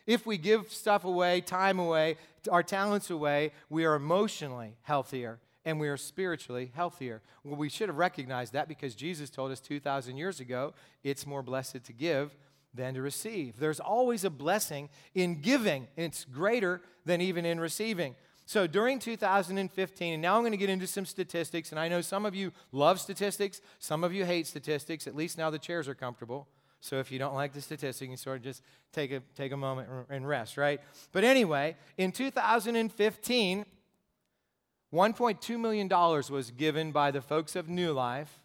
If 0.06 0.26
we 0.26 0.36
give 0.36 0.72
stuff 0.72 1.04
away, 1.04 1.40
time 1.40 1.78
away, 1.78 2.16
our 2.50 2.62
talents 2.62 3.10
away, 3.10 3.52
we 3.68 3.84
are 3.84 3.94
emotionally 3.94 4.76
healthier 4.82 5.38
and 5.64 5.78
we 5.78 5.88
are 5.88 5.96
spiritually 5.96 6.72
healthier. 6.74 7.22
Well, 7.44 7.56
we 7.56 7.68
should 7.68 7.88
have 7.88 7.98
recognized 7.98 8.52
that 8.52 8.68
because 8.68 8.94
Jesus 8.94 9.30
told 9.30 9.52
us 9.52 9.60
2,000 9.60 10.16
years 10.16 10.40
ago 10.40 10.74
it's 11.04 11.26
more 11.26 11.42
blessed 11.42 11.84
to 11.84 11.92
give 11.92 12.34
than 12.72 12.94
to 12.94 13.02
receive. 13.02 13.58
There's 13.58 13.80
always 13.80 14.24
a 14.24 14.30
blessing 14.30 14.88
in 15.14 15.40
giving, 15.40 15.88
it's 15.96 16.24
greater 16.24 16.80
than 17.04 17.20
even 17.20 17.44
in 17.44 17.60
receiving. 17.60 18.14
So 18.46 18.66
during 18.66 18.98
2015, 18.98 20.12
and 20.12 20.22
now 20.22 20.34
I'm 20.34 20.42
going 20.42 20.52
to 20.52 20.58
get 20.58 20.70
into 20.70 20.86
some 20.86 21.06
statistics, 21.06 21.70
and 21.70 21.78
I 21.78 21.88
know 21.88 22.00
some 22.00 22.26
of 22.26 22.34
you 22.34 22.52
love 22.72 23.00
statistics, 23.00 23.60
some 23.78 24.02
of 24.02 24.12
you 24.12 24.24
hate 24.24 24.46
statistics, 24.46 25.06
at 25.06 25.14
least 25.14 25.38
now 25.38 25.50
the 25.50 25.58
chairs 25.58 25.86
are 25.88 25.94
comfortable. 25.94 26.48
So 26.80 26.98
if 26.98 27.12
you 27.12 27.18
don't 27.18 27.34
like 27.34 27.52
the 27.52 27.60
statistic, 27.60 28.10
you 28.10 28.16
sort 28.16 28.38
of 28.38 28.42
just 28.42 28.62
take 28.92 29.12
a, 29.12 29.20
take 29.36 29.52
a 29.52 29.56
moment 29.56 29.88
and 30.08 30.26
rest, 30.26 30.56
right? 30.56 30.80
But 31.12 31.24
anyway, 31.24 31.76
in 31.98 32.10
2015, 32.10 33.66
$1.2 34.92 35.60
million 35.60 35.88
was 35.88 36.50
given 36.50 36.90
by 36.90 37.10
the 37.10 37.20
folks 37.20 37.54
of 37.54 37.68
New 37.68 37.92
Life 37.92 38.40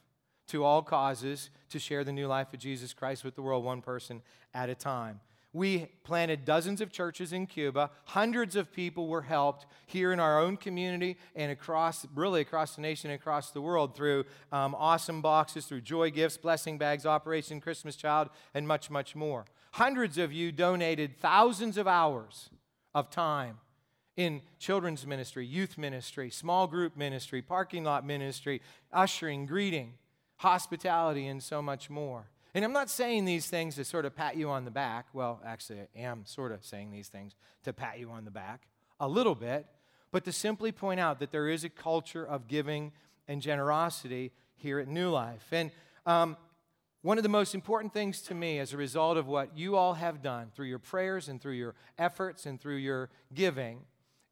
to 0.48 0.64
all 0.64 0.84
causes 0.84 1.50
to 1.70 1.80
share 1.80 2.04
the 2.04 2.12
new 2.12 2.28
life 2.28 2.54
of 2.54 2.60
Jesus 2.60 2.94
Christ 2.94 3.24
with 3.24 3.36
the 3.36 3.42
world, 3.42 3.64
one 3.64 3.82
person 3.82 4.22
at 4.54 4.70
a 4.70 4.76
time. 4.76 5.20
We 5.54 5.88
planted 6.04 6.44
dozens 6.44 6.82
of 6.82 6.92
churches 6.92 7.32
in 7.32 7.48
Cuba. 7.48 7.90
Hundreds 8.04 8.58
of 8.58 8.74
people 8.74 9.08
were 9.08 9.22
helped 9.22 9.66
here 9.86 10.12
in 10.12 10.20
our 10.20 10.38
own 10.38 10.58
community 10.58 11.18
and 11.34 11.50
across, 11.52 12.06
really 12.14 12.42
across 12.42 12.76
the 12.76 12.82
nation 12.82 13.10
and 13.10 13.20
across 13.20 13.52
the 13.52 13.62
world 13.62 13.96
through 13.96 14.26
um, 14.52 14.76
awesome 14.78 15.22
boxes, 15.22 15.66
through 15.66 15.82
joy 15.82 16.12
gifts, 16.12 16.36
blessing 16.36 16.78
bags, 16.78 17.06
Operation 17.06 17.62
Christmas 17.62 17.96
Child, 17.96 18.30
and 18.54 18.68
much, 18.68 18.90
much 18.90 19.16
more. 19.16 19.46
Hundreds 19.72 20.18
of 20.18 20.34
you 20.34 20.52
donated 20.52 21.18
thousands 21.18 21.78
of 21.78 21.88
hours 21.88 22.50
of 22.94 23.10
time 23.10 23.58
in 24.18 24.42
children's 24.60 25.06
ministry, 25.06 25.46
youth 25.46 25.78
ministry, 25.78 26.30
small 26.30 26.68
group 26.68 26.96
ministry, 26.96 27.42
parking 27.42 27.84
lot 27.84 28.06
ministry, 28.06 28.62
ushering, 28.92 29.46
greeting, 29.46 29.94
hospitality, 30.38 31.28
and 31.28 31.42
so 31.44 31.62
much 31.62 31.90
more. 31.90 32.30
And 32.54 32.64
I'm 32.64 32.72
not 32.72 32.90
saying 32.90 33.26
these 33.26 33.48
things 33.48 33.76
to 33.76 33.84
sort 33.84 34.06
of 34.06 34.16
pat 34.16 34.38
you 34.38 34.50
on 34.50 34.64
the 34.64 34.72
back. 34.72 35.08
Well, 35.12 35.42
actually, 35.46 35.82
I 35.82 36.00
am 36.00 36.24
sort 36.26 36.54
of 36.54 36.64
saying 36.64 36.92
these 36.92 37.10
things 37.10 37.36
to 37.64 37.74
pat 37.74 38.00
you 38.00 38.10
on 38.12 38.24
the 38.24 38.32
back 38.32 38.68
a 39.00 39.08
little 39.08 39.36
bit, 39.36 39.66
but 40.12 40.24
to 40.24 40.32
simply 40.32 40.72
point 40.72 41.02
out 41.02 41.20
that 41.20 41.32
there 41.32 41.50
is 41.50 41.66
a 41.66 41.70
culture 41.70 42.26
of 42.26 42.48
giving 42.48 42.94
and 43.28 43.42
generosity 43.42 44.32
here 44.56 44.80
at 44.80 44.88
New 44.88 45.10
Life. 45.10 45.48
And 45.52 45.72
um, 46.06 46.38
one 47.02 47.18
of 47.18 47.24
the 47.24 47.30
most 47.30 47.54
important 47.54 47.94
things 47.94 48.22
to 48.24 48.34
me 48.34 48.60
as 48.60 48.72
a 48.72 48.78
result 48.78 49.18
of 49.18 49.28
what 49.28 49.58
you 49.58 49.76
all 49.76 49.96
have 49.96 50.22
done 50.22 50.52
through 50.56 50.68
your 50.68 50.80
prayers 50.80 51.28
and 51.28 51.42
through 51.42 51.54
your 51.54 51.76
efforts 51.98 52.46
and 52.46 52.60
through 52.60 52.78
your 52.78 53.10
giving 53.34 53.82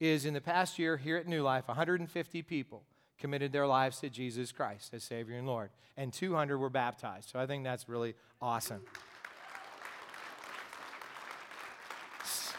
is 0.04 0.26
in 0.26 0.34
the 0.34 0.42
past 0.42 0.78
year 0.78 0.98
here 0.98 1.16
at 1.16 1.28
New 1.28 1.44
Life, 1.44 1.68
150 1.68 2.42
people 2.42 2.84
committed 3.18 3.54
their 3.54 3.66
lives 3.66 4.02
to 4.02 4.10
Jesus 4.10 4.52
Christ 4.52 4.94
as 4.94 5.02
Savior 5.02 5.38
and 5.38 5.48
Lord, 5.48 5.70
and 5.96 6.12
200 6.12 6.58
were 6.58 6.70
baptized. 6.70 7.30
So 7.30 7.40
I 7.40 7.46
think 7.46 7.64
that's 7.64 7.88
really 7.88 8.14
awesome. 8.42 8.82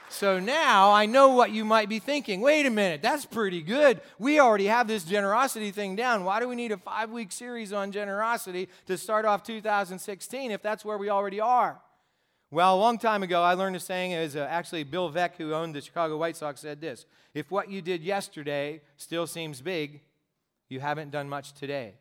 So 0.09 0.41
now 0.41 0.91
I 0.91 1.05
know 1.05 1.31
what 1.31 1.51
you 1.51 1.67
might 1.67 1.91
be 1.91 1.99
thinking. 1.99 2.41
Wait 2.41 2.65
a 2.65 2.71
minute, 2.71 3.03
that's 3.03 3.27
pretty 3.27 3.61
good. 3.61 4.01
We 4.19 4.41
already 4.41 4.67
have 4.67 4.89
this 4.89 5.05
generosity 5.05 5.71
thing 5.71 5.97
down. 5.97 6.25
Why 6.25 6.41
do 6.41 6.49
we 6.49 6.55
need 6.55 6.73
a 6.73 6.79
five 6.79 7.11
week 7.11 7.31
series 7.31 7.75
on 7.75 7.93
generosity 7.93 8.71
to 8.87 8.97
start 8.97 9.27
off 9.27 9.43
2016 9.43 10.51
if 10.51 10.63
that's 10.63 10.83
where 10.83 10.97
we 10.97 11.11
already 11.11 11.41
are? 11.41 11.79
Well, 12.55 12.77
a 12.77 12.79
long 12.79 12.99
time 12.99 13.25
ago, 13.25 13.43
I 13.43 13.55
learned 13.55 13.75
a 13.75 13.81
saying. 13.81 14.13
Is 14.13 14.37
uh, 14.37 14.47
actually 14.49 14.85
Bill 14.85 15.11
Veeck, 15.11 15.35
who 15.37 15.53
owned 15.55 15.75
the 15.75 15.81
Chicago 15.81 16.17
White 16.17 16.37
Sox, 16.37 16.61
said 16.61 16.81
this 16.81 17.05
If 17.35 17.51
what 17.51 17.69
you 17.69 17.83
did 17.83 18.01
yesterday 18.01 18.81
still 18.97 19.27
seems 19.27 19.61
big, 19.61 20.03
you 20.69 20.79
haven't 20.79 21.11
done 21.11 21.29
much 21.29 21.53
today. 21.53 21.95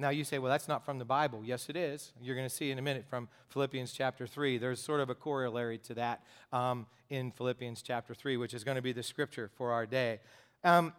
Now 0.00 0.08
you 0.08 0.24
say, 0.24 0.40
well, 0.40 0.50
that's 0.50 0.66
not 0.66 0.84
from 0.84 0.98
the 0.98 1.04
Bible. 1.04 1.42
Yes, 1.44 1.68
it 1.68 1.76
is. 1.76 2.10
You're 2.20 2.34
going 2.34 2.48
to 2.48 2.52
see 2.52 2.72
in 2.72 2.78
a 2.80 2.82
minute 2.82 3.04
from 3.08 3.28
Philippians 3.50 3.92
chapter 3.92 4.26
3. 4.26 4.58
There's 4.58 4.82
sort 4.82 4.98
of 4.98 5.10
a 5.10 5.14
corollary 5.14 5.78
to 5.78 5.94
that 5.94 6.24
um, 6.52 6.86
in 7.08 7.30
Philippians 7.30 7.82
chapter 7.82 8.14
3, 8.14 8.38
which 8.38 8.54
is 8.54 8.64
going 8.64 8.74
to 8.74 8.82
be 8.82 8.92
the 8.92 9.04
scripture 9.04 9.48
for 9.56 9.70
our 9.70 9.86
day. 9.86 10.18
Um, 10.64 10.92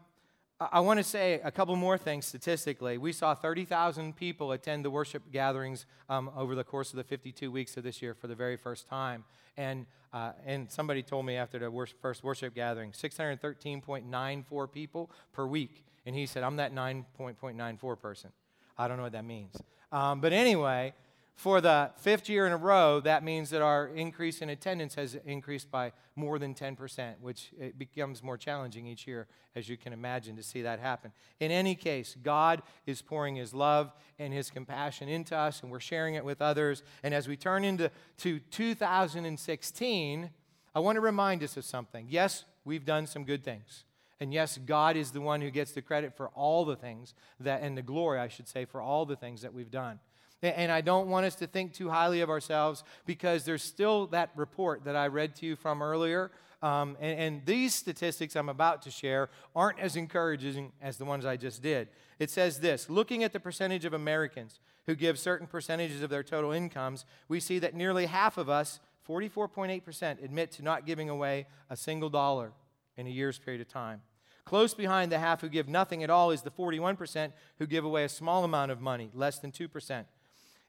I 0.72 0.79
want 0.82 1.00
to 1.00 1.03
say 1.03 1.41
a 1.43 1.51
couple 1.51 1.75
more 1.75 1.98
things 1.98 2.25
statistically. 2.25 2.98
We 2.98 3.12
saw 3.12 3.34
30,000 3.34 4.15
people 4.15 4.51
attend 4.51 4.86
the 4.86 4.89
worship 4.89 5.24
gatherings 5.32 5.86
um, 6.10 6.29
over 6.36 6.55
the 6.55 6.63
course 6.63 6.91
of 6.91 6.98
the 6.98 7.03
52 7.03 7.51
weeks 7.51 7.75
of 7.77 7.84
this 7.84 8.01
year 8.01 8.13
for 8.13 8.27
the 8.27 8.36
very 8.36 8.55
first 8.55 8.88
time. 8.88 9.24
And, 9.58 9.86
uh, 10.13 10.34
and 10.46 10.70
somebody 10.72 11.01
told 11.01 11.25
me 11.25 11.36
after 11.36 11.60
the 11.60 11.72
worship, 11.72 12.00
first 12.01 12.24
worship 12.24 12.53
gathering, 12.53 12.91
613.94 12.91 14.72
people 14.72 15.10
per 15.32 15.46
week. 15.46 15.84
And 16.05 16.15
he 16.15 16.25
said, 16.25 16.43
I'm 16.43 16.58
that 16.58 16.74
9.94 16.74 18.00
person. 18.00 18.32
I 18.77 18.88
don't 18.88 18.98
know 18.98 19.03
what 19.03 19.13
that 19.13 19.25
means. 19.25 19.55
Um, 19.91 20.22
but 20.22 20.34
anyway, 20.34 20.93
for 21.36 21.62
the 21.62 21.92
fifth 21.98 22.30
year 22.30 22.46
in 22.46 22.52
a 22.52 22.58
row, 22.58 23.00
that 23.00 23.24
means 23.24 23.50
that 23.50 23.62
our 23.62 23.88
increase 23.88 24.42
in 24.42 24.50
attendance 24.50 24.96
has 24.96 25.16
increased 25.25 25.72
by 25.72 25.92
more 26.16 26.38
than 26.38 26.54
10%, 26.54 27.20
which 27.22 27.52
it 27.60 27.78
becomes 27.80 28.22
more 28.22 28.38
challenging 28.38 28.86
each 28.86 29.08
year, 29.08 29.28
as 29.56 29.68
you 29.68 29.75
can 29.75 29.94
imagine, 29.94 30.36
to 30.36 30.44
see 30.44 30.62
that 30.62 30.80
happen. 30.80 31.12
In 31.40 31.50
any 31.50 31.74
case, 31.74 32.16
God 32.22 32.62
is 32.86 33.02
pouring 33.02 33.36
His 33.36 33.54
love 33.54 33.92
and 34.20 34.32
His 34.32 34.52
compassion 34.52 35.10
into 35.10 35.36
us, 35.36 35.63
and 35.63 35.72
we're 35.72 35.80
sharing 35.80 36.13
it 36.13 36.24
with 36.24 36.42
others. 36.42 36.84
And 37.02 37.16
as 37.16 37.28
we 37.28 37.36
turn 37.36 37.66
into 37.66 37.90
to 38.18 38.40
2016, 38.40 40.30
I 40.75 40.80
want 40.80 40.96
to 40.98 41.02
remind 41.02 41.44
us 41.44 41.58
of 41.58 41.66
something. 41.66 42.06
Yes, 42.10 42.46
we've 42.63 42.86
done 42.86 43.08
some 43.08 43.25
good 43.25 43.44
things. 43.44 43.86
And 44.20 44.34
yes, 44.34 44.58
God 44.58 44.96
is 44.96 45.12
the 45.12 45.20
one 45.20 45.42
who 45.42 45.50
gets 45.50 45.72
the 45.72 45.82
credit 45.82 46.16
for 46.16 46.30
all 46.30 46.63
the 46.63 46.75
things 46.75 47.16
that, 47.40 47.63
and 47.63 47.75
the 47.75 47.82
glory, 47.82 48.20
I 48.20 48.28
should 48.28 48.48
say, 48.48 48.66
for 48.66 48.82
all 48.82 49.06
the 49.06 49.16
things 49.16 49.42
that 49.42 49.54
we've 49.54 49.72
done. 49.72 50.00
And 50.44 50.72
I 50.72 50.82
don't 50.82 51.08
want 51.08 51.26
us 51.26 51.36
to 51.36 51.48
think 51.48 51.74
too 51.74 51.90
highly 51.90 52.22
of 52.22 52.30
ourselves 52.30 52.84
because 53.06 53.46
there's 53.46 53.64
still 53.64 54.08
that 54.08 54.30
report 54.36 54.84
that 54.84 54.96
I 54.96 55.08
read 55.08 55.36
to 55.38 55.46
you 55.46 55.56
from 55.56 55.82
earlier. 55.82 56.32
Um, 56.62 56.96
and, 57.02 57.20
and, 57.20 57.46
these 57.46 57.76
statistics 57.76 58.38
I'm 58.38 58.48
about 58.48 58.84
to 58.84 58.92
share 58.92 59.30
aren't 59.54 59.80
as 59.80 59.98
encouraging 59.98 60.72
as 60.82 60.96
the 60.96 61.04
ones 61.04 61.26
I 61.26 61.36
just 61.36 61.62
did. 61.62 61.90
It 62.20 62.30
says 62.30 62.62
this 62.62 62.90
looking 62.90 63.22
at 63.22 63.34
the 63.34 63.40
percentage 63.42 63.84
of 63.84 63.94
Americans 63.94 64.62
who 64.86 64.96
give 64.96 65.20
certain 65.20 65.46
percentages 65.46 66.02
of 66.02 66.10
their 66.10 66.24
total 66.24 66.54
incomes, 66.54 67.04
we 67.28 67.42
see 67.42 67.60
that 67.60 67.76
nearly 67.76 68.06
half 68.06 68.38
of 68.38 68.48
us, 68.48 68.80
44.8%, 69.06 70.24
admit 70.24 70.52
to 70.54 70.64
not 70.64 70.86
giving 70.86 71.10
away 71.10 71.48
a 71.70 71.76
single 71.76 72.10
dollar 72.10 72.54
in 72.96 73.08
a 73.08 73.10
year's 73.10 73.40
period 73.40 73.60
of 73.60 73.68
time. 73.68 74.02
Close 74.46 74.74
behind 74.74 75.12
the 75.12 75.20
half 75.20 75.42
who 75.42 75.50
give 75.50 75.68
nothing 75.68 76.04
at 76.04 76.10
all 76.10 76.32
is 76.32 76.42
the 76.42 76.52
41% 76.52 77.32
who 77.60 77.68
give 77.68 77.86
away 77.86 78.04
a 78.04 78.10
small 78.10 78.44
amount 78.44 78.72
of 78.72 78.82
money, 78.82 79.10
less 79.14 79.40
than 79.40 79.52
2%. 79.52 80.06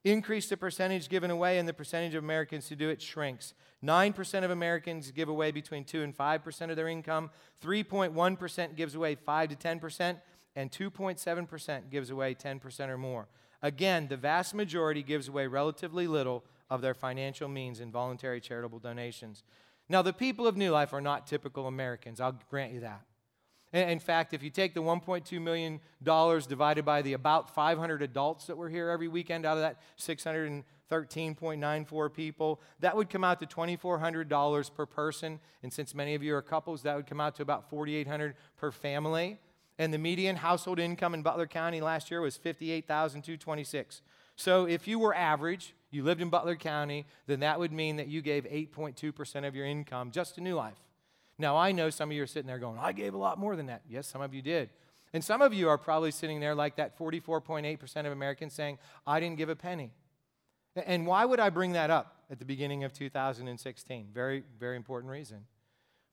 Increase 0.05 0.51
the 0.51 0.57
percentage 0.59 1.09
given 1.09 1.31
away, 1.31 1.59
and 1.59 1.67
the 1.67 1.73
percentage 1.73 2.15
of 2.15 2.23
Americans 2.23 2.69
who 2.69 2.77
do 2.77 2.91
it 2.91 3.01
shrinks. 3.01 3.55
9% 3.83 4.45
of 4.45 4.51
Americans 4.51 5.11
give 5.11 5.29
away 5.31 5.51
between 5.51 5.85
2 5.85 6.03
and 6.03 6.17
5% 6.17 6.71
of 6.71 6.77
their 6.77 6.89
income. 6.89 7.31
3.1% 7.63 8.77
gives 8.77 8.95
away 8.95 9.15
5 9.15 9.49
to 9.49 9.57
10%, 9.57 10.21
and 10.57 10.71
2.7% 10.71 11.91
gives 11.91 12.11
away 12.11 12.35
10% 12.35 12.89
or 12.89 12.99
more. 12.99 13.29
Again, 13.63 14.09
the 14.09 14.17
vast 14.19 14.55
majority 14.55 15.03
gives 15.03 15.29
away 15.29 15.47
relatively 15.47 16.07
little 16.07 16.45
of 16.69 16.83
their 16.83 16.95
financial 16.95 17.49
means 17.49 17.81
in 17.81 17.91
voluntary 17.91 18.41
charitable 18.41 18.79
donations. 18.79 19.43
Now, 19.89 20.03
the 20.03 20.13
people 20.13 20.47
of 20.47 20.57
New 20.57 20.71
Life 20.71 20.93
are 20.93 21.01
not 21.01 21.27
typical 21.27 21.67
Americans, 21.67 22.21
I'll 22.21 22.39
grant 22.51 22.75
you 22.75 22.81
that. 22.81 23.03
In 23.75 23.99
fact, 23.99 24.33
if 24.33 24.43
you 24.45 24.51
take 24.51 24.73
the 24.73 24.83
$1.2 24.83 25.43
million 25.43 25.81
divided 26.49 26.85
by 26.85 27.03
the 27.03 27.15
about 27.15 27.53
500 27.53 28.03
adults 28.03 28.47
that 28.47 28.57
were 28.57 28.69
here 28.69 28.89
every 28.89 29.09
weekend 29.09 29.45
out 29.45 29.57
of 29.57 29.65
that 29.65 29.81
613.94 29.99 32.15
people, 32.15 32.61
that 32.79 32.97
would 32.97 33.11
come 33.11 33.25
out 33.25 33.41
to 33.41 33.47
$2,400 33.47 34.75
per 34.75 34.87
person. 34.87 35.41
And 35.65 35.73
since 35.73 35.93
many 35.93 36.15
of 36.15 36.23
you 36.23 36.37
are 36.37 36.43
couples, 36.43 36.83
that 36.83 36.95
would 36.95 37.09
come 37.09 37.21
out 37.21 37.35
to 37.35 37.43
about 37.43 37.69
4,800 37.69 38.37
per 38.57 38.71
family. 38.71 39.41
And 39.77 39.93
the 39.93 39.99
median 39.99 40.37
household 40.37 40.79
income 40.79 41.13
in 41.13 41.23
Butler 41.23 41.49
County 41.49 41.81
last 41.81 42.13
year 42.13 42.21
was 42.21 42.37
58,226. 42.37 44.03
So 44.37 44.67
if 44.67 44.87
you 44.87 45.01
were 45.01 45.17
average, 45.17 45.75
you 45.91 46.05
lived 46.05 46.21
in 46.21 46.29
Butler 46.29 46.55
County, 46.55 47.07
then 47.27 47.41
that 47.41 47.59
would 47.59 47.73
mean 47.73 47.97
that 47.97 48.07
you 48.07 48.23
gave 48.23 48.45
8.2% 48.45 49.49
of 49.49 49.57
your 49.57 49.67
income 49.67 50.13
just 50.13 50.37
to 50.37 50.41
New 50.41 50.55
Life. 50.55 50.79
Now, 51.39 51.57
I 51.57 51.73
know 51.73 51.91
some 51.91 52.11
of 52.11 52.17
you 52.17 52.23
are 52.23 52.29
sitting 52.29 52.47
there 52.47 52.59
going, 52.59 52.79
I 52.79 52.93
gave 52.93 53.15
a 53.15 53.19
lot 53.19 53.39
more 53.39 53.57
than 53.57 53.67
that. 53.67 53.83
Yes, 53.89 54.07
some 54.07 54.23
of 54.23 54.35
you 54.35 54.43
did. 54.43 54.71
And 55.13 55.23
some 55.23 55.43
of 55.43 55.55
you 55.55 55.69
are 55.69 55.79
probably 55.79 56.11
sitting 56.11 56.41
there 56.41 56.55
like 56.55 56.77
that 56.77 56.99
44.8% 56.99 58.07
of 58.07 58.13
Americans 58.13 58.53
saying, 58.53 58.79
I 59.07 59.21
didn't 59.21 59.37
give 59.37 59.49
a 59.49 59.57
penny. 59.57 59.93
And 60.87 61.07
why 61.07 61.25
would 61.25 61.39
I 61.41 61.51
bring 61.51 61.73
that 61.73 61.91
up 61.91 62.25
at 62.31 62.39
the 62.39 62.45
beginning 62.45 62.83
of 62.83 62.93
2016? 62.93 64.09
Very, 64.13 64.43
very 64.59 64.77
important 64.77 65.11
reason 65.11 65.45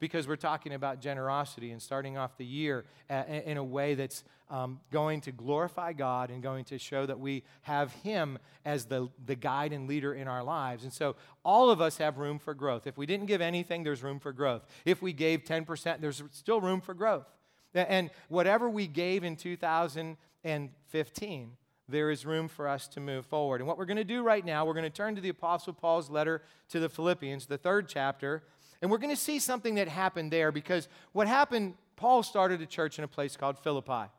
because 0.01 0.27
we're 0.27 0.35
talking 0.35 0.73
about 0.73 0.99
generosity 0.99 1.71
and 1.71 1.81
starting 1.81 2.17
off 2.17 2.35
the 2.35 2.43
year 2.43 2.83
in 3.09 3.55
a 3.55 3.63
way 3.63 3.93
that's 3.93 4.25
um, 4.49 4.81
going 4.91 5.21
to 5.21 5.31
glorify 5.31 5.93
God 5.93 6.29
and 6.31 6.43
going 6.43 6.65
to 6.65 6.77
show 6.79 7.05
that 7.05 7.19
we 7.19 7.43
have 7.61 7.93
Him 7.93 8.37
as 8.65 8.85
the, 8.85 9.07
the 9.25 9.35
guide 9.35 9.71
and 9.71 9.87
leader 9.87 10.13
in 10.13 10.27
our 10.27 10.43
lives. 10.43 10.83
And 10.83 10.91
so 10.91 11.15
all 11.45 11.69
of 11.69 11.79
us 11.79 11.99
have 11.99 12.17
room 12.17 12.39
for 12.39 12.55
growth. 12.55 12.87
If 12.87 12.97
we 12.97 13.05
didn't 13.05 13.27
give 13.27 13.41
anything, 13.41 13.83
there's 13.83 14.01
room 14.01 14.19
for 14.19 14.33
growth. 14.33 14.65
If 14.85 15.03
we 15.03 15.13
gave 15.13 15.43
10%, 15.43 16.01
there's 16.01 16.23
still 16.31 16.59
room 16.59 16.81
for 16.81 16.95
growth. 16.95 17.27
And 17.73 18.09
whatever 18.27 18.69
we 18.69 18.87
gave 18.87 19.23
in 19.23 19.35
2015, 19.35 21.51
there 21.87 22.09
is 22.09 22.25
room 22.25 22.47
for 22.47 22.67
us 22.67 22.87
to 22.89 22.99
move 22.99 23.27
forward. 23.27 23.61
And 23.61 23.67
what 23.67 23.77
we're 23.77 23.85
going 23.85 23.97
to 23.97 24.03
do 24.03 24.23
right 24.23 24.43
now, 24.43 24.65
we're 24.65 24.73
going 24.73 24.83
to 24.83 24.89
turn 24.89 25.13
to 25.15 25.21
the 25.21 25.29
Apostle 25.29 25.73
Paul's 25.73 26.09
letter 26.09 26.41
to 26.69 26.79
the 26.79 26.89
Philippians, 26.89 27.45
the 27.45 27.57
third 27.57 27.87
chapter. 27.87 28.43
And 28.81 28.89
we're 28.89 28.97
going 28.97 29.15
to 29.15 29.21
see 29.21 29.39
something 29.39 29.75
that 29.75 29.87
happened 29.87 30.31
there 30.31 30.51
because 30.51 30.87
what 31.11 31.27
happened, 31.27 31.75
Paul 31.95 32.23
started 32.23 32.61
a 32.61 32.65
church 32.65 32.97
in 32.97 33.03
a 33.03 33.07
place 33.07 33.37
called 33.37 33.59
Philippi. 33.59 34.09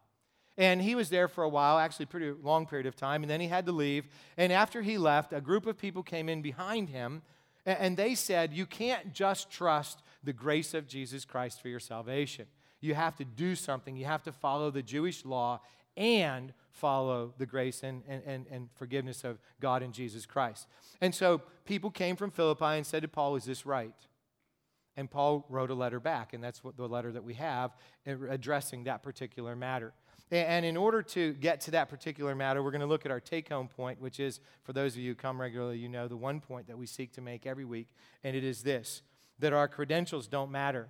And 0.59 0.83
he 0.83 0.95
was 0.95 1.09
there 1.09 1.29
for 1.29 1.45
a 1.45 1.49
while, 1.49 1.79
actually, 1.79 2.05
a 2.05 2.09
pretty 2.09 2.31
long 2.31 2.67
period 2.67 2.87
of 2.87 2.95
time, 2.95 3.23
and 3.23 3.31
then 3.31 3.41
he 3.41 3.49
had 3.49 3.65
to 3.67 3.73
leave. 3.73 4.07
And 4.37 4.53
after 4.53 4.83
he 4.83 4.99
left, 4.99 5.33
a 5.33 5.41
group 5.41 5.67
of 5.67 5.79
people 5.79 6.03
came 6.03 6.29
in 6.29 6.43
behind 6.43 6.91
him, 6.91 7.23
and 7.65 7.97
they 7.97 8.15
said, 8.15 8.53
You 8.53 8.67
can't 8.67 9.15
just 9.15 9.51
trust 9.51 10.03
the 10.23 10.33
grace 10.33 10.75
of 10.75 10.87
Jesus 10.87 11.25
Christ 11.25 11.63
for 11.63 11.69
your 11.69 11.81
salvation. 11.81 12.47
You 12.81 12.95
have 12.95 13.17
to 13.17 13.25
do 13.25 13.55
something. 13.55 13.97
You 13.97 14.05
have 14.05 14.25
to 14.25 14.33
follow 14.33 14.71
the 14.71 14.83
Jewish 14.83 15.25
law 15.25 15.61
and 15.97 16.53
follow 16.71 17.33
the 17.39 17.47
grace 17.47 17.83
and, 17.83 18.03
and, 18.09 18.47
and, 18.51 18.69
forgiveness 18.75 19.25
of 19.25 19.39
God 19.61 19.83
and 19.83 19.93
Jesus 19.93 20.27
Christ. 20.27 20.67
And 21.01 21.15
so 21.15 21.43
people 21.65 21.91
came 21.91 22.17
from 22.17 22.31
Philippi 22.31 22.65
and 22.65 22.87
said 22.87 23.03
to 23.03 23.09
Paul, 23.09 23.37
Is 23.37 23.45
this 23.45 23.65
right? 23.65 23.95
And 24.97 25.11
Paul 25.11 25.47
wrote 25.49 25.71
a 25.71 25.75
letter 25.75 26.01
back, 26.01 26.35
and 26.35 26.45
that's 26.45 26.63
what 26.63 26.77
the 26.77 26.87
letter 26.87 27.13
that 27.13 27.25
we 27.25 27.35
have 27.35 27.73
uh, 28.07 28.15
addressing 28.29 28.85
that 28.85 29.03
particular 29.03 29.57
matter. 29.57 29.95
And 30.31 30.65
in 30.65 30.79
order 30.79 31.03
to 31.03 31.35
get 31.35 31.61
to 31.63 31.73
that 31.73 31.91
particular 31.91 32.35
matter, 32.35 32.63
we're 32.63 32.71
going 32.71 32.81
to 32.81 32.87
look 32.87 33.05
at 33.05 33.13
our 33.13 33.21
take 33.21 33.51
home 33.51 33.69
point, 33.69 34.01
which 34.01 34.19
is, 34.19 34.41
for 34.65 34.73
those 34.73 34.95
of 34.95 35.01
you 35.01 35.11
who 35.11 35.15
come 35.15 35.41
regularly, 35.41 35.79
you 35.79 35.89
know 35.89 36.09
the 36.09 36.17
one 36.17 36.41
point 36.41 36.69
that 36.69 36.79
we 36.79 36.87
seek 36.87 37.13
to 37.13 37.21
make 37.21 37.47
every 37.47 37.67
week, 37.67 37.89
and 38.25 38.35
it 38.35 38.45
is 38.45 38.63
this 38.63 39.03
that 39.39 39.53
our 39.53 39.67
credentials 39.67 40.29
don't 40.29 40.51
matter. 40.51 40.89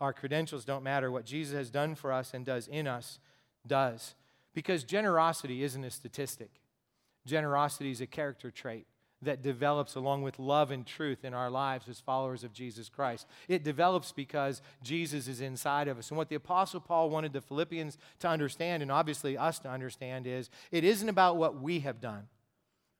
Our 0.00 0.12
credentials 0.12 0.64
don't 0.64 0.82
matter. 0.82 1.10
What 1.10 1.26
Jesus 1.26 1.54
has 1.54 1.70
done 1.70 1.94
for 1.94 2.12
us 2.12 2.32
and 2.32 2.46
does 2.46 2.66
in 2.66 2.86
us 2.86 3.18
does. 3.66 4.14
Because 4.54 4.84
generosity 4.84 5.62
isn't 5.62 5.84
a 5.84 5.90
statistic, 5.90 6.62
generosity 7.26 7.90
is 7.90 8.00
a 8.00 8.06
character 8.06 8.50
trait 8.50 8.86
that 9.22 9.42
develops 9.42 9.94
along 9.94 10.22
with 10.22 10.38
love 10.38 10.70
and 10.70 10.86
truth 10.86 11.24
in 11.24 11.32
our 11.32 11.50
lives 11.50 11.88
as 11.88 12.00
followers 12.00 12.44
of 12.44 12.52
Jesus 12.52 12.88
Christ. 12.88 13.26
It 13.48 13.64
develops 13.64 14.12
because 14.12 14.60
Jesus 14.82 15.26
is 15.26 15.40
inside 15.40 15.88
of 15.88 15.98
us. 15.98 16.10
And 16.10 16.18
what 16.18 16.28
the 16.28 16.36
Apostle 16.36 16.80
Paul 16.80 17.08
wanted 17.08 17.32
the 17.32 17.40
Philippians 17.40 17.96
to 18.20 18.28
understand, 18.28 18.82
and 18.82 18.92
obviously 18.92 19.38
us 19.38 19.58
to 19.60 19.70
understand, 19.70 20.26
is 20.26 20.50
it 20.70 20.84
isn't 20.84 21.08
about 21.08 21.36
what 21.36 21.60
we 21.60 21.80
have 21.80 22.00
done, 22.00 22.28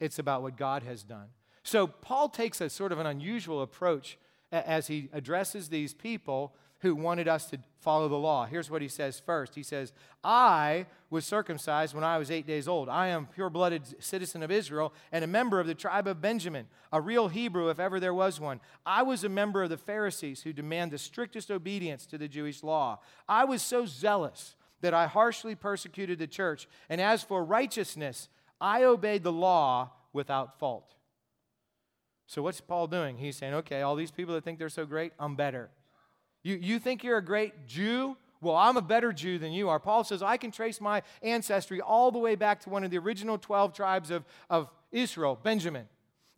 it's 0.01 0.19
about 0.19 0.43
what 0.43 0.57
God 0.57 0.83
has 0.83 1.03
done. 1.03 1.27
So 1.63 1.87
Paul 1.87 2.29
takes 2.29 2.61
a 2.61 2.71
sort 2.71 2.93
of 2.93 2.99
an 2.99 3.07
unusual 3.07 3.61
approach 3.61 4.19
as 4.53 4.87
he 4.87 5.09
addresses 5.13 5.69
these 5.69 5.93
people 5.93 6.55
who 6.81 6.95
wanted 6.95 7.27
us 7.27 7.47
to 7.47 7.59
follow 7.81 8.09
the 8.09 8.17
law. 8.17 8.47
Here's 8.47 8.71
what 8.71 8.83
he 8.83 8.89
says 8.89 9.19
first 9.19 9.55
He 9.55 9.63
says, 9.63 9.93
I 10.23 10.87
was 11.09 11.25
circumcised 11.25 11.95
when 11.95 12.05
I 12.05 12.19
was 12.19 12.31
eight 12.31 12.47
days 12.47 12.69
old. 12.69 12.89
I 12.89 13.09
am 13.09 13.27
pure 13.27 13.51
blooded 13.51 14.03
citizen 14.03 14.43
of 14.43 14.51
Israel 14.51 14.93
and 15.13 15.25
a 15.25 15.29
member 15.29 15.61
of 15.61 15.67
the 15.67 15.75
tribe 15.75 16.07
of 16.07 16.21
Benjamin, 16.21 16.67
a 16.93 17.01
real 17.01 17.29
Hebrew 17.29 17.71
if 17.71 17.79
ever 17.79 18.01
there 18.01 18.15
was 18.15 18.41
one. 18.41 18.61
I 18.85 19.03
was 19.03 19.25
a 19.25 19.29
member 19.29 19.63
of 19.63 19.71
the 19.71 19.77
Pharisees 19.77 20.43
who 20.43 20.53
demand 20.53 20.91
the 20.91 20.99
strictest 20.99 21.51
obedience 21.51 22.07
to 22.07 22.19
the 22.19 22.29
Jewish 22.29 22.63
law. 22.63 23.01
I 23.29 23.45
was 23.45 23.63
so 23.63 23.87
zealous 23.87 24.57
that 24.81 24.95
I 24.95 25.07
harshly 25.07 25.55
persecuted 25.55 26.19
the 26.19 26.27
church. 26.27 26.69
And 26.89 27.01
as 27.01 27.23
for 27.23 27.45
righteousness, 27.45 28.29
I 28.61 28.85
obeyed 28.85 29.23
the 29.23 29.33
law 29.33 29.91
without 30.13 30.59
fault. 30.59 30.95
So, 32.27 32.43
what's 32.43 32.61
Paul 32.61 32.89
doing? 32.89 33.19
He's 33.19 33.37
saying, 33.37 33.55
okay, 33.55 33.83
all 33.83 33.95
these 33.95 34.11
people 34.11 34.35
that 34.35 34.45
think 34.45 34.59
they're 34.59 34.69
so 34.69 34.85
great, 34.85 35.13
I'm 35.19 35.37
better. 35.37 35.71
You, 36.47 36.61
you 36.63 36.79
think 36.79 37.03
you're 37.03 37.19
a 37.19 37.25
great 37.25 37.67
Jew? 37.67 38.17
Well, 38.41 38.55
I'm 38.55 38.77
a 38.77 38.83
better 38.83 39.13
Jew 39.13 39.37
than 39.37 39.51
you 39.51 39.69
are. 39.69 39.81
Paul 39.81 40.05
says, 40.05 40.23
I 40.23 40.37
can 40.37 40.53
trace 40.53 40.81
my 40.81 41.03
ancestry 41.21 41.81
all 41.81 42.13
the 42.13 42.21
way 42.21 42.37
back 42.37 42.61
to 42.61 42.71
one 42.71 42.85
of 42.85 42.93
the 42.93 42.99
original 42.99 43.37
12 43.37 43.73
tribes 43.73 44.13
of, 44.13 44.25
of 44.49 44.71
Israel, 44.93 45.37
Benjamin. 45.43 45.89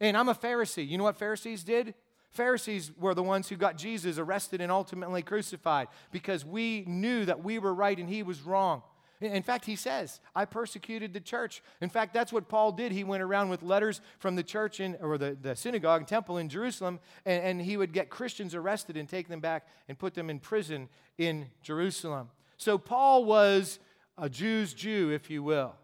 And 0.00 0.16
I'm 0.16 0.30
a 0.30 0.34
Pharisee. 0.34 0.88
You 0.88 0.96
know 0.96 1.04
what 1.04 1.18
Pharisees 1.18 1.62
did? 1.62 1.92
Pharisees 2.30 2.90
were 2.98 3.12
the 3.12 3.22
ones 3.22 3.50
who 3.50 3.56
got 3.56 3.76
Jesus 3.76 4.16
arrested 4.16 4.62
and 4.62 4.72
ultimately 4.72 5.20
crucified 5.20 5.88
because 6.10 6.42
we 6.42 6.84
knew 6.86 7.26
that 7.26 7.44
we 7.44 7.58
were 7.58 7.74
right 7.74 7.98
and 7.98 8.08
he 8.08 8.22
was 8.22 8.40
wrong. 8.40 8.82
In 9.20 9.42
fact, 9.42 9.64
he 9.64 9.74
says, 9.74 10.20
I 10.34 10.44
persecuted 10.44 11.12
the 11.12 11.20
church. 11.20 11.60
In 11.80 11.88
fact, 11.88 12.14
that's 12.14 12.32
what 12.32 12.48
Paul 12.48 12.70
did. 12.70 12.92
He 12.92 13.02
went 13.02 13.22
around 13.22 13.48
with 13.48 13.62
letters 13.64 14.00
from 14.20 14.36
the 14.36 14.44
church 14.44 14.78
in, 14.78 14.96
or 15.00 15.18
the, 15.18 15.36
the 15.40 15.56
synagogue 15.56 16.02
and 16.02 16.08
temple 16.08 16.38
in 16.38 16.48
Jerusalem, 16.48 17.00
and, 17.26 17.42
and 17.42 17.60
he 17.60 17.76
would 17.76 17.92
get 17.92 18.10
Christians 18.10 18.54
arrested 18.54 18.96
and 18.96 19.08
take 19.08 19.26
them 19.26 19.40
back 19.40 19.66
and 19.88 19.98
put 19.98 20.14
them 20.14 20.30
in 20.30 20.38
prison 20.38 20.88
in 21.16 21.48
Jerusalem. 21.62 22.30
So 22.56 22.78
Paul 22.78 23.24
was 23.24 23.80
a 24.16 24.28
Jew's 24.28 24.72
Jew, 24.72 25.10
if 25.10 25.30
you 25.30 25.42
will. 25.42 25.74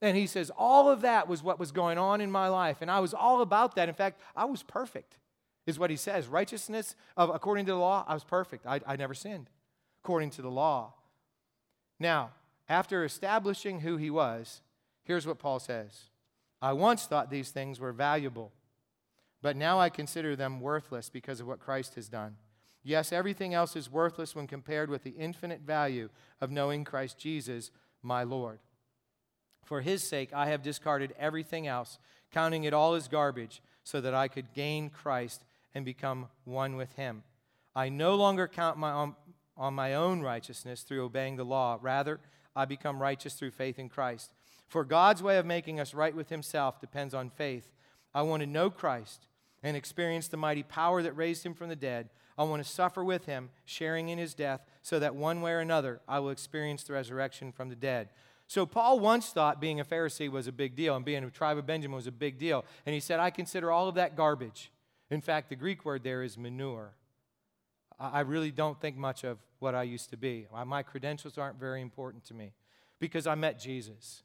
And 0.00 0.16
he 0.16 0.26
says, 0.26 0.50
All 0.56 0.90
of 0.90 1.02
that 1.02 1.28
was 1.28 1.42
what 1.42 1.58
was 1.58 1.70
going 1.70 1.98
on 1.98 2.20
in 2.20 2.30
my 2.30 2.48
life, 2.48 2.78
and 2.80 2.90
I 2.90 3.00
was 3.00 3.12
all 3.12 3.42
about 3.42 3.74
that. 3.76 3.88
In 3.88 3.94
fact, 3.94 4.20
I 4.34 4.46
was 4.46 4.62
perfect, 4.62 5.18
is 5.66 5.78
what 5.78 5.90
he 5.90 5.96
says. 5.96 6.28
Righteousness, 6.28 6.96
of, 7.16 7.28
according 7.28 7.66
to 7.66 7.72
the 7.72 7.78
law, 7.78 8.04
I 8.08 8.14
was 8.14 8.24
perfect. 8.24 8.66
I, 8.66 8.80
I 8.86 8.96
never 8.96 9.14
sinned, 9.14 9.48
according 10.02 10.30
to 10.30 10.42
the 10.42 10.50
law. 10.50 10.94
Now, 11.98 12.32
after 12.68 13.04
establishing 13.04 13.80
who 13.80 13.96
he 13.96 14.10
was, 14.10 14.62
here's 15.02 15.26
what 15.26 15.38
Paul 15.38 15.58
says 15.58 16.04
I 16.62 16.72
once 16.72 17.06
thought 17.06 17.30
these 17.30 17.50
things 17.50 17.78
were 17.78 17.92
valuable, 17.92 18.52
but 19.42 19.56
now 19.56 19.78
I 19.78 19.90
consider 19.90 20.34
them 20.34 20.60
worthless 20.60 21.10
because 21.10 21.40
of 21.40 21.46
what 21.46 21.60
Christ 21.60 21.94
has 21.96 22.08
done. 22.08 22.36
Yes, 22.82 23.12
everything 23.12 23.54
else 23.54 23.76
is 23.76 23.90
worthless 23.90 24.34
when 24.34 24.46
compared 24.46 24.90
with 24.90 25.04
the 25.04 25.14
infinite 25.18 25.62
value 25.62 26.10
of 26.40 26.50
knowing 26.50 26.84
Christ 26.84 27.18
Jesus, 27.18 27.70
my 28.02 28.22
Lord. 28.22 28.58
For 29.64 29.80
his 29.80 30.02
sake, 30.02 30.30
I 30.34 30.46
have 30.46 30.62
discarded 30.62 31.14
everything 31.18 31.66
else, 31.66 31.98
counting 32.30 32.64
it 32.64 32.74
all 32.74 32.94
as 32.94 33.08
garbage, 33.08 33.62
so 33.82 34.00
that 34.02 34.14
I 34.14 34.28
could 34.28 34.52
gain 34.52 34.90
Christ 34.90 35.44
and 35.74 35.84
become 35.84 36.28
one 36.44 36.76
with 36.76 36.92
him. 36.92 37.22
I 37.74 37.88
no 37.88 38.14
longer 38.14 38.46
count 38.46 38.76
my, 38.76 38.90
on, 38.90 39.16
on 39.56 39.74
my 39.74 39.94
own 39.94 40.20
righteousness 40.20 40.82
through 40.82 41.04
obeying 41.04 41.36
the 41.36 41.44
law. 41.44 41.78
Rather, 41.80 42.20
I 42.56 42.64
become 42.64 43.00
righteous 43.00 43.34
through 43.34 43.52
faith 43.52 43.78
in 43.78 43.88
Christ. 43.88 44.32
For 44.68 44.84
God's 44.84 45.22
way 45.22 45.38
of 45.38 45.46
making 45.46 45.80
us 45.80 45.94
right 45.94 46.14
with 46.14 46.30
Himself 46.30 46.80
depends 46.80 47.14
on 47.14 47.30
faith. 47.30 47.72
I 48.14 48.22
want 48.22 48.42
to 48.42 48.46
know 48.46 48.70
Christ 48.70 49.26
and 49.62 49.76
experience 49.76 50.28
the 50.28 50.36
mighty 50.36 50.62
power 50.62 51.02
that 51.02 51.16
raised 51.16 51.44
Him 51.44 51.54
from 51.54 51.68
the 51.68 51.76
dead. 51.76 52.10
I 52.36 52.44
want 52.44 52.64
to 52.64 52.68
suffer 52.68 53.04
with 53.04 53.26
Him, 53.26 53.50
sharing 53.64 54.08
in 54.08 54.18
His 54.18 54.34
death, 54.34 54.60
so 54.82 54.98
that 54.98 55.14
one 55.14 55.40
way 55.40 55.52
or 55.52 55.60
another 55.60 56.00
I 56.08 56.18
will 56.20 56.30
experience 56.30 56.84
the 56.84 56.92
resurrection 56.92 57.52
from 57.52 57.68
the 57.68 57.76
dead. 57.76 58.08
So, 58.46 58.66
Paul 58.66 59.00
once 59.00 59.30
thought 59.30 59.60
being 59.60 59.80
a 59.80 59.84
Pharisee 59.84 60.30
was 60.30 60.46
a 60.46 60.52
big 60.52 60.76
deal 60.76 60.94
and 60.94 61.04
being 61.04 61.24
a 61.24 61.30
tribe 61.30 61.56
of 61.56 61.66
Benjamin 61.66 61.96
was 61.96 62.06
a 62.06 62.12
big 62.12 62.38
deal. 62.38 62.64
And 62.84 62.92
he 62.92 63.00
said, 63.00 63.18
I 63.18 63.30
consider 63.30 63.70
all 63.70 63.88
of 63.88 63.94
that 63.94 64.16
garbage. 64.16 64.70
In 65.10 65.22
fact, 65.22 65.48
the 65.48 65.56
Greek 65.56 65.84
word 65.84 66.02
there 66.04 66.22
is 66.22 66.36
manure. 66.36 66.94
I 67.98 68.20
really 68.20 68.50
don't 68.50 68.80
think 68.80 68.96
much 68.96 69.24
of 69.24 69.38
what 69.58 69.74
I 69.74 69.84
used 69.84 70.10
to 70.10 70.16
be. 70.16 70.46
My 70.66 70.82
credentials 70.82 71.38
aren't 71.38 71.58
very 71.58 71.80
important 71.80 72.24
to 72.26 72.34
me 72.34 72.52
because 72.98 73.26
I 73.26 73.34
met 73.34 73.58
Jesus. 73.58 74.22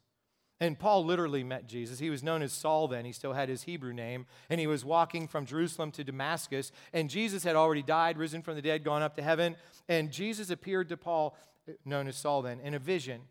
And 0.62 0.78
Paul 0.78 1.06
literally 1.06 1.42
met 1.42 1.66
Jesus. 1.66 1.98
He 1.98 2.10
was 2.10 2.22
known 2.22 2.42
as 2.42 2.52
Saul 2.52 2.86
then. 2.86 3.06
He 3.06 3.12
still 3.12 3.32
had 3.32 3.48
his 3.48 3.62
Hebrew 3.62 3.94
name. 3.94 4.26
And 4.50 4.60
he 4.60 4.66
was 4.66 4.84
walking 4.84 5.26
from 5.26 5.46
Jerusalem 5.46 5.90
to 5.92 6.04
Damascus. 6.04 6.70
And 6.92 7.08
Jesus 7.08 7.42
had 7.42 7.56
already 7.56 7.82
died, 7.82 8.18
risen 8.18 8.42
from 8.42 8.56
the 8.56 8.62
dead, 8.62 8.84
gone 8.84 9.00
up 9.00 9.16
to 9.16 9.22
heaven. 9.22 9.56
And 9.88 10.12
Jesus 10.12 10.50
appeared 10.50 10.90
to 10.90 10.98
Paul, 10.98 11.34
uh, 11.66 11.72
known 11.86 12.08
as 12.08 12.16
Saul 12.16 12.42
then, 12.42 12.60
in 12.60 12.74
a 12.74 12.78
vision. 12.78 13.22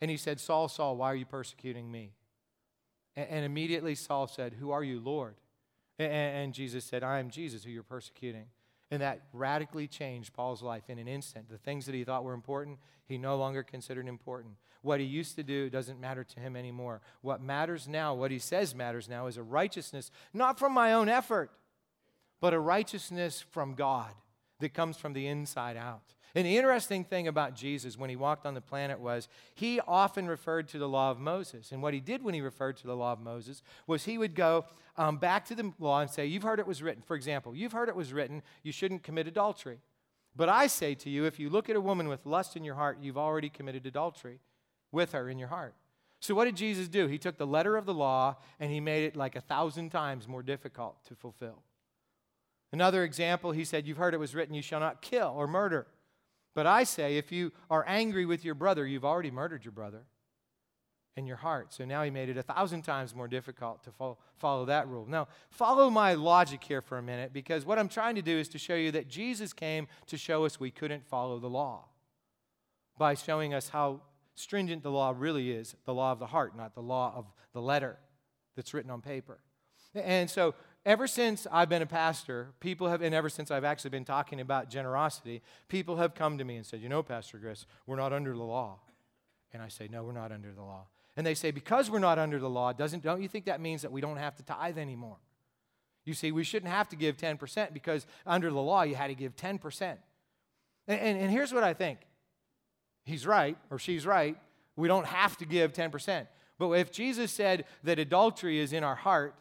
And 0.00 0.12
he 0.12 0.16
said, 0.16 0.38
Saul, 0.38 0.68
Saul, 0.68 0.96
why 0.96 1.10
are 1.10 1.16
you 1.16 1.26
persecuting 1.26 1.90
me? 1.90 2.12
And, 3.16 3.44
immediately 3.44 3.94
Saul 3.94 4.26
said, 4.26 4.52
Who 4.52 4.70
are 4.70 4.84
you, 4.84 5.00
Lord? 5.00 5.36
And 5.98 6.52
Jesus 6.52 6.84
said, 6.84 7.02
I 7.02 7.18
am 7.18 7.30
Jesus 7.30 7.64
who 7.64 7.70
you're 7.70 7.82
persecuting. 7.82 8.44
And 8.90 9.02
that 9.02 9.22
radically 9.32 9.88
changed 9.88 10.32
Paul's 10.32 10.62
life 10.62 10.84
in 10.88 10.98
an 10.98 11.08
instant. 11.08 11.48
The 11.48 11.58
things 11.58 11.86
that 11.86 11.94
he 11.94 12.04
thought 12.04 12.22
were 12.24 12.34
important, 12.34 12.78
he 13.04 13.18
no 13.18 13.36
longer 13.36 13.62
considered 13.62 14.06
important. 14.06 14.54
What 14.82 15.00
he 15.00 15.06
used 15.06 15.34
to 15.36 15.42
do 15.42 15.68
doesn't 15.68 16.00
matter 16.00 16.22
to 16.22 16.40
him 16.40 16.54
anymore. 16.54 17.00
What 17.20 17.42
matters 17.42 17.88
now, 17.88 18.14
what 18.14 18.30
he 18.30 18.38
says 18.38 18.74
matters 18.74 19.08
now, 19.08 19.26
is 19.26 19.36
a 19.36 19.42
righteousness, 19.42 20.12
not 20.32 20.58
from 20.58 20.72
my 20.72 20.92
own 20.92 21.08
effort, 21.08 21.50
but 22.40 22.54
a 22.54 22.60
righteousness 22.60 23.44
from 23.50 23.74
God 23.74 24.12
that 24.60 24.72
comes 24.72 24.96
from 24.96 25.12
the 25.12 25.26
inside 25.26 25.76
out. 25.76 26.14
And 26.36 26.44
the 26.44 26.58
interesting 26.58 27.02
thing 27.02 27.28
about 27.28 27.56
Jesus 27.56 27.96
when 27.96 28.10
he 28.10 28.14
walked 28.14 28.44
on 28.44 28.52
the 28.52 28.60
planet 28.60 29.00
was 29.00 29.26
he 29.54 29.80
often 29.80 30.28
referred 30.28 30.68
to 30.68 30.78
the 30.78 30.86
law 30.86 31.10
of 31.10 31.18
Moses. 31.18 31.72
And 31.72 31.82
what 31.82 31.94
he 31.94 32.00
did 32.00 32.22
when 32.22 32.34
he 32.34 32.42
referred 32.42 32.76
to 32.76 32.86
the 32.86 32.94
law 32.94 33.12
of 33.12 33.20
Moses 33.20 33.62
was 33.86 34.04
he 34.04 34.18
would 34.18 34.34
go 34.34 34.66
um, 34.98 35.16
back 35.16 35.46
to 35.46 35.54
the 35.54 35.72
law 35.78 36.02
and 36.02 36.10
say, 36.10 36.26
You've 36.26 36.42
heard 36.42 36.60
it 36.60 36.66
was 36.66 36.82
written. 36.82 37.02
For 37.02 37.16
example, 37.16 37.56
you've 37.56 37.72
heard 37.72 37.88
it 37.88 37.96
was 37.96 38.12
written, 38.12 38.42
you 38.62 38.70
shouldn't 38.70 39.02
commit 39.02 39.26
adultery. 39.26 39.78
But 40.36 40.50
I 40.50 40.66
say 40.66 40.94
to 40.96 41.08
you, 41.08 41.24
if 41.24 41.40
you 41.40 41.48
look 41.48 41.70
at 41.70 41.76
a 41.76 41.80
woman 41.80 42.06
with 42.06 42.26
lust 42.26 42.54
in 42.54 42.64
your 42.64 42.74
heart, 42.74 42.98
you've 43.00 43.16
already 43.16 43.48
committed 43.48 43.86
adultery 43.86 44.40
with 44.92 45.12
her 45.12 45.30
in 45.30 45.38
your 45.38 45.48
heart. 45.48 45.74
So, 46.20 46.34
what 46.34 46.44
did 46.44 46.56
Jesus 46.56 46.86
do? 46.86 47.06
He 47.06 47.16
took 47.16 47.38
the 47.38 47.46
letter 47.46 47.78
of 47.78 47.86
the 47.86 47.94
law 47.94 48.36
and 48.60 48.70
he 48.70 48.80
made 48.80 49.04
it 49.04 49.16
like 49.16 49.36
a 49.36 49.40
thousand 49.40 49.88
times 49.88 50.28
more 50.28 50.42
difficult 50.42 51.02
to 51.06 51.14
fulfill. 51.14 51.62
Another 52.72 53.04
example, 53.04 53.52
he 53.52 53.64
said, 53.64 53.86
You've 53.86 53.96
heard 53.96 54.12
it 54.12 54.20
was 54.20 54.34
written, 54.34 54.54
you 54.54 54.60
shall 54.60 54.80
not 54.80 55.00
kill 55.00 55.32
or 55.34 55.46
murder. 55.46 55.86
But 56.56 56.66
I 56.66 56.84
say, 56.84 57.18
if 57.18 57.30
you 57.30 57.52
are 57.68 57.84
angry 57.86 58.24
with 58.24 58.42
your 58.42 58.54
brother, 58.54 58.86
you've 58.86 59.04
already 59.04 59.30
murdered 59.30 59.62
your 59.62 59.72
brother 59.72 60.04
in 61.14 61.26
your 61.26 61.36
heart. 61.36 61.74
So 61.74 61.84
now 61.84 62.02
he 62.02 62.10
made 62.10 62.30
it 62.30 62.38
a 62.38 62.42
thousand 62.42 62.80
times 62.80 63.14
more 63.14 63.28
difficult 63.28 63.84
to 63.84 63.92
follow, 63.92 64.16
follow 64.38 64.64
that 64.64 64.88
rule. 64.88 65.04
Now, 65.06 65.28
follow 65.50 65.90
my 65.90 66.14
logic 66.14 66.64
here 66.64 66.80
for 66.80 66.96
a 66.96 67.02
minute 67.02 67.34
because 67.34 67.66
what 67.66 67.78
I'm 67.78 67.90
trying 67.90 68.14
to 68.14 68.22
do 68.22 68.38
is 68.38 68.48
to 68.48 68.58
show 68.58 68.74
you 68.74 68.90
that 68.92 69.06
Jesus 69.06 69.52
came 69.52 69.86
to 70.06 70.16
show 70.16 70.46
us 70.46 70.58
we 70.58 70.70
couldn't 70.70 71.06
follow 71.06 71.38
the 71.38 71.46
law 71.46 71.84
by 72.96 73.12
showing 73.12 73.52
us 73.52 73.68
how 73.68 74.00
stringent 74.34 74.82
the 74.82 74.90
law 74.90 75.12
really 75.14 75.50
is 75.50 75.76
the 75.84 75.92
law 75.92 76.10
of 76.10 76.18
the 76.18 76.26
heart, 76.26 76.56
not 76.56 76.74
the 76.74 76.80
law 76.80 77.12
of 77.14 77.26
the 77.52 77.60
letter 77.60 77.98
that's 78.56 78.72
written 78.72 78.90
on 78.90 79.02
paper. 79.02 79.40
And 79.94 80.30
so 80.30 80.54
ever 80.86 81.06
since 81.06 81.46
I've 81.50 81.68
been 81.68 81.82
a 81.82 81.86
pastor, 81.86 82.54
people 82.60 82.88
have, 82.88 83.02
and 83.02 83.14
ever 83.14 83.28
since 83.28 83.50
I've 83.50 83.64
actually 83.64 83.90
been 83.90 84.04
talking 84.04 84.40
about 84.40 84.70
generosity, 84.70 85.42
people 85.68 85.96
have 85.96 86.14
come 86.14 86.38
to 86.38 86.44
me 86.44 86.56
and 86.56 86.64
said, 86.64 86.80
You 86.80 86.88
know, 86.88 87.02
Pastor 87.02 87.38
Chris, 87.38 87.66
we're 87.86 87.96
not 87.96 88.12
under 88.12 88.32
the 88.32 88.42
law. 88.42 88.78
And 89.52 89.62
I 89.62 89.68
say, 89.68 89.88
No, 89.90 90.04
we're 90.04 90.12
not 90.12 90.32
under 90.32 90.52
the 90.52 90.62
law. 90.62 90.86
And 91.16 91.26
they 91.26 91.34
say, 91.34 91.50
Because 91.50 91.90
we're 91.90 91.98
not 91.98 92.18
under 92.18 92.38
the 92.38 92.48
law, 92.48 92.72
doesn't, 92.72 93.02
don't 93.02 93.20
you 93.20 93.28
think 93.28 93.44
that 93.46 93.60
means 93.60 93.82
that 93.82 93.92
we 93.92 94.00
don't 94.00 94.16
have 94.16 94.36
to 94.36 94.44
tithe 94.44 94.78
anymore? 94.78 95.18
You 96.04 96.14
see, 96.14 96.30
we 96.30 96.44
shouldn't 96.44 96.70
have 96.70 96.88
to 96.90 96.96
give 96.96 97.16
10% 97.16 97.74
because 97.74 98.06
under 98.24 98.48
the 98.48 98.60
law, 98.60 98.82
you 98.82 98.94
had 98.94 99.08
to 99.08 99.14
give 99.14 99.34
10%. 99.34 99.82
And, 99.82 99.98
and, 101.00 101.18
and 101.18 101.30
here's 101.30 101.52
what 101.52 101.64
I 101.64 101.74
think 101.74 101.98
he's 103.04 103.26
right, 103.26 103.58
or 103.70 103.78
she's 103.78 104.06
right. 104.06 104.36
We 104.76 104.88
don't 104.88 105.06
have 105.06 105.36
to 105.38 105.44
give 105.44 105.72
10%. 105.72 106.28
But 106.58 106.70
if 106.72 106.92
Jesus 106.92 107.32
said 107.32 107.64
that 107.82 107.98
adultery 107.98 108.60
is 108.60 108.72
in 108.72 108.84
our 108.84 108.94
heart, 108.94 109.34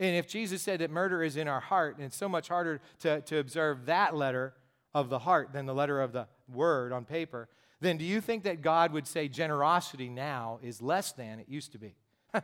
and 0.00 0.16
if 0.16 0.28
Jesus 0.28 0.62
said 0.62 0.80
that 0.80 0.90
murder 0.90 1.22
is 1.22 1.36
in 1.36 1.48
our 1.48 1.60
heart, 1.60 1.96
and 1.96 2.04
it's 2.04 2.16
so 2.16 2.28
much 2.28 2.48
harder 2.48 2.80
to, 3.00 3.20
to 3.22 3.38
observe 3.38 3.86
that 3.86 4.14
letter 4.14 4.54
of 4.94 5.08
the 5.08 5.20
heart 5.20 5.52
than 5.52 5.66
the 5.66 5.74
letter 5.74 6.00
of 6.00 6.12
the 6.12 6.28
word 6.48 6.92
on 6.92 7.04
paper, 7.04 7.48
then 7.80 7.96
do 7.96 8.04
you 8.04 8.20
think 8.20 8.44
that 8.44 8.62
God 8.62 8.92
would 8.92 9.06
say 9.06 9.28
generosity 9.28 10.08
now 10.08 10.58
is 10.62 10.82
less 10.82 11.12
than 11.12 11.38
it 11.40 11.48
used 11.48 11.72
to 11.72 11.78
be? 11.78 11.94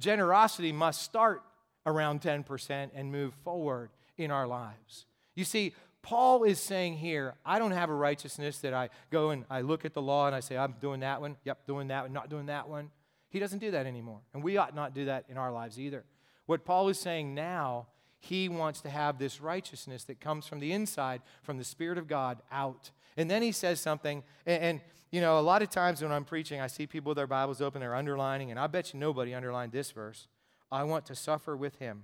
generosity 0.00 0.72
must 0.72 1.02
start 1.02 1.42
around 1.86 2.20
10% 2.20 2.90
and 2.94 3.12
move 3.12 3.34
forward 3.44 3.90
in 4.16 4.30
our 4.30 4.46
lives. 4.46 5.06
You 5.34 5.44
see, 5.44 5.74
Paul 6.02 6.44
is 6.44 6.60
saying 6.60 6.96
here, 6.96 7.34
I 7.44 7.58
don't 7.58 7.72
have 7.72 7.90
a 7.90 7.94
righteousness 7.94 8.58
that 8.58 8.72
I 8.72 8.90
go 9.10 9.30
and 9.30 9.44
I 9.50 9.60
look 9.60 9.84
at 9.84 9.94
the 9.94 10.02
law 10.02 10.26
and 10.26 10.34
I 10.34 10.40
say, 10.40 10.56
I'm 10.56 10.74
doing 10.80 11.00
that 11.00 11.20
one, 11.20 11.36
yep, 11.44 11.66
doing 11.66 11.88
that 11.88 12.04
one, 12.04 12.12
not 12.12 12.30
doing 12.30 12.46
that 12.46 12.68
one. 12.68 12.90
He 13.28 13.38
doesn't 13.38 13.58
do 13.58 13.70
that 13.72 13.86
anymore. 13.86 14.20
And 14.34 14.42
we 14.42 14.56
ought 14.56 14.74
not 14.74 14.94
do 14.94 15.06
that 15.06 15.24
in 15.28 15.36
our 15.36 15.52
lives 15.52 15.78
either. 15.78 16.04
What 16.50 16.64
Paul 16.64 16.88
is 16.88 16.98
saying 16.98 17.32
now, 17.32 17.86
He 18.18 18.48
wants 18.48 18.80
to 18.80 18.90
have 18.90 19.20
this 19.20 19.40
righteousness 19.40 20.02
that 20.06 20.18
comes 20.18 20.48
from 20.48 20.58
the 20.58 20.72
inside, 20.72 21.22
from 21.44 21.58
the 21.58 21.64
Spirit 21.64 21.96
of 21.96 22.08
God, 22.08 22.42
out. 22.50 22.90
And 23.16 23.30
then 23.30 23.40
he 23.40 23.52
says 23.52 23.80
something, 23.80 24.24
and, 24.44 24.62
and, 24.64 24.80
you 25.12 25.20
know, 25.20 25.38
a 25.38 25.42
lot 25.42 25.62
of 25.62 25.70
times 25.70 26.02
when 26.02 26.10
I'm 26.10 26.24
preaching, 26.24 26.60
I 26.60 26.66
see 26.66 26.88
people 26.88 27.10
with 27.10 27.18
their 27.18 27.28
Bibles 27.28 27.60
open, 27.60 27.80
they're 27.80 27.94
underlining, 27.94 28.50
and 28.50 28.58
I 28.58 28.66
bet 28.66 28.92
you 28.92 28.98
nobody 28.98 29.32
underlined 29.32 29.70
this 29.70 29.92
verse. 29.92 30.26
I 30.72 30.82
want 30.82 31.06
to 31.06 31.14
suffer 31.14 31.56
with 31.56 31.76
him, 31.76 32.02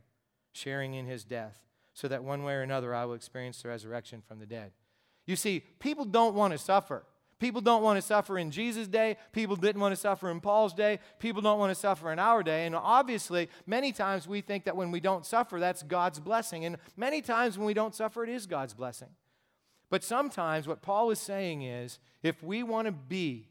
sharing 0.52 0.94
in 0.94 1.06
his 1.06 1.24
death, 1.24 1.58
so 1.92 2.06
that 2.06 2.22
one 2.22 2.44
way 2.44 2.54
or 2.54 2.62
another 2.62 2.94
I 2.94 3.04
will 3.04 3.14
experience 3.14 3.62
the 3.62 3.70
resurrection 3.70 4.22
from 4.28 4.38
the 4.38 4.46
dead. 4.46 4.70
You 5.26 5.34
see, 5.34 5.58
people 5.80 6.04
don't 6.04 6.36
want 6.36 6.52
to 6.52 6.58
suffer. 6.58 7.02
People 7.38 7.60
don't 7.60 7.82
want 7.82 7.98
to 7.98 8.02
suffer 8.02 8.38
in 8.38 8.50
Jesus' 8.50 8.88
day. 8.88 9.18
People 9.32 9.56
didn't 9.56 9.80
want 9.80 9.92
to 9.92 10.00
suffer 10.00 10.30
in 10.30 10.40
Paul's 10.40 10.72
day. 10.72 11.00
People 11.18 11.42
don't 11.42 11.58
want 11.58 11.70
to 11.70 11.74
suffer 11.74 12.10
in 12.10 12.18
our 12.18 12.42
day. 12.42 12.64
And 12.64 12.74
obviously, 12.74 13.50
many 13.66 13.92
times 13.92 14.26
we 14.26 14.40
think 14.40 14.64
that 14.64 14.76
when 14.76 14.90
we 14.90 15.00
don't 15.00 15.26
suffer, 15.26 15.60
that's 15.60 15.82
God's 15.82 16.18
blessing. 16.18 16.64
And 16.64 16.78
many 16.96 17.20
times 17.20 17.58
when 17.58 17.66
we 17.66 17.74
don't 17.74 17.94
suffer, 17.94 18.24
it 18.24 18.30
is 18.30 18.46
God's 18.46 18.72
blessing. 18.72 19.10
But 19.90 20.02
sometimes 20.02 20.66
what 20.66 20.82
Paul 20.82 21.10
is 21.10 21.20
saying 21.20 21.62
is 21.62 21.98
if 22.22 22.42
we 22.42 22.62
want 22.62 22.86
to 22.86 22.92
be 22.92 23.48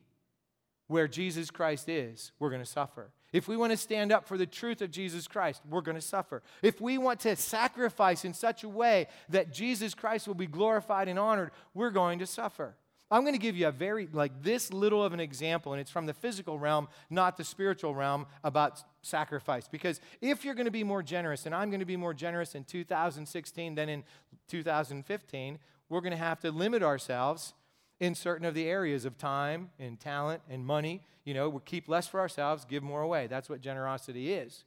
where 0.87 1.07
Jesus 1.07 1.51
Christ 1.51 1.87
is, 1.87 2.31
we're 2.39 2.49
going 2.49 2.63
to 2.63 2.69
suffer. 2.69 3.11
If 3.31 3.47
we 3.47 3.57
want 3.57 3.71
to 3.71 3.77
stand 3.77 4.11
up 4.11 4.25
for 4.27 4.37
the 4.37 4.45
truth 4.45 4.81
of 4.81 4.91
Jesus 4.91 5.27
Christ, 5.27 5.61
we're 5.69 5.81
going 5.81 5.95
to 5.95 6.01
suffer. 6.01 6.41
If 6.61 6.79
we 6.79 6.97
want 6.97 7.19
to 7.21 7.35
sacrifice 7.35 8.25
in 8.25 8.33
such 8.33 8.63
a 8.63 8.69
way 8.69 9.07
that 9.29 9.53
Jesus 9.53 9.93
Christ 9.93 10.27
will 10.27 10.35
be 10.35 10.47
glorified 10.47 11.07
and 11.07 11.19
honored, 11.19 11.51
we're 11.73 11.89
going 11.91 12.19
to 12.19 12.25
suffer. 12.25 12.75
I'm 13.11 13.21
going 13.21 13.33
to 13.33 13.39
give 13.39 13.55
you 13.55 13.67
a 13.67 13.71
very, 13.71 14.07
like 14.11 14.41
this 14.41 14.73
little 14.73 15.03
of 15.03 15.13
an 15.13 15.19
example, 15.19 15.73
and 15.73 15.79
it's 15.79 15.91
from 15.91 16.07
the 16.07 16.13
physical 16.13 16.57
realm, 16.57 16.87
not 17.09 17.37
the 17.37 17.43
spiritual 17.43 17.93
realm, 17.93 18.25
about 18.43 18.81
sacrifice. 19.03 19.67
Because 19.67 20.01
if 20.21 20.43
you're 20.43 20.55
going 20.55 20.65
to 20.65 20.71
be 20.71 20.83
more 20.83 21.03
generous, 21.03 21.45
and 21.45 21.53
I'm 21.53 21.69
going 21.69 21.81
to 21.81 21.85
be 21.85 21.97
more 21.97 22.13
generous 22.13 22.55
in 22.55 22.63
2016 22.63 23.75
than 23.75 23.89
in 23.89 24.03
2015, 24.47 25.59
we're 25.87 26.01
going 26.01 26.11
to 26.11 26.17
have 26.17 26.39
to 26.39 26.51
limit 26.51 26.81
ourselves 26.81 27.53
in 27.99 28.15
certain 28.15 28.45
of 28.45 28.55
the 28.55 28.67
areas 28.67 29.05
of 29.05 29.17
time 29.17 29.69
and 29.79 29.99
talent 29.99 30.41
and 30.49 30.65
money. 30.65 31.01
You 31.25 31.35
know, 31.35 31.47
we 31.47 31.59
keep 31.63 31.87
less 31.87 32.07
for 32.07 32.19
ourselves, 32.19 32.65
give 32.65 32.81
more 32.81 33.01
away. 33.01 33.27
That's 33.27 33.49
what 33.49 33.61
generosity 33.61 34.33
is. 34.33 34.63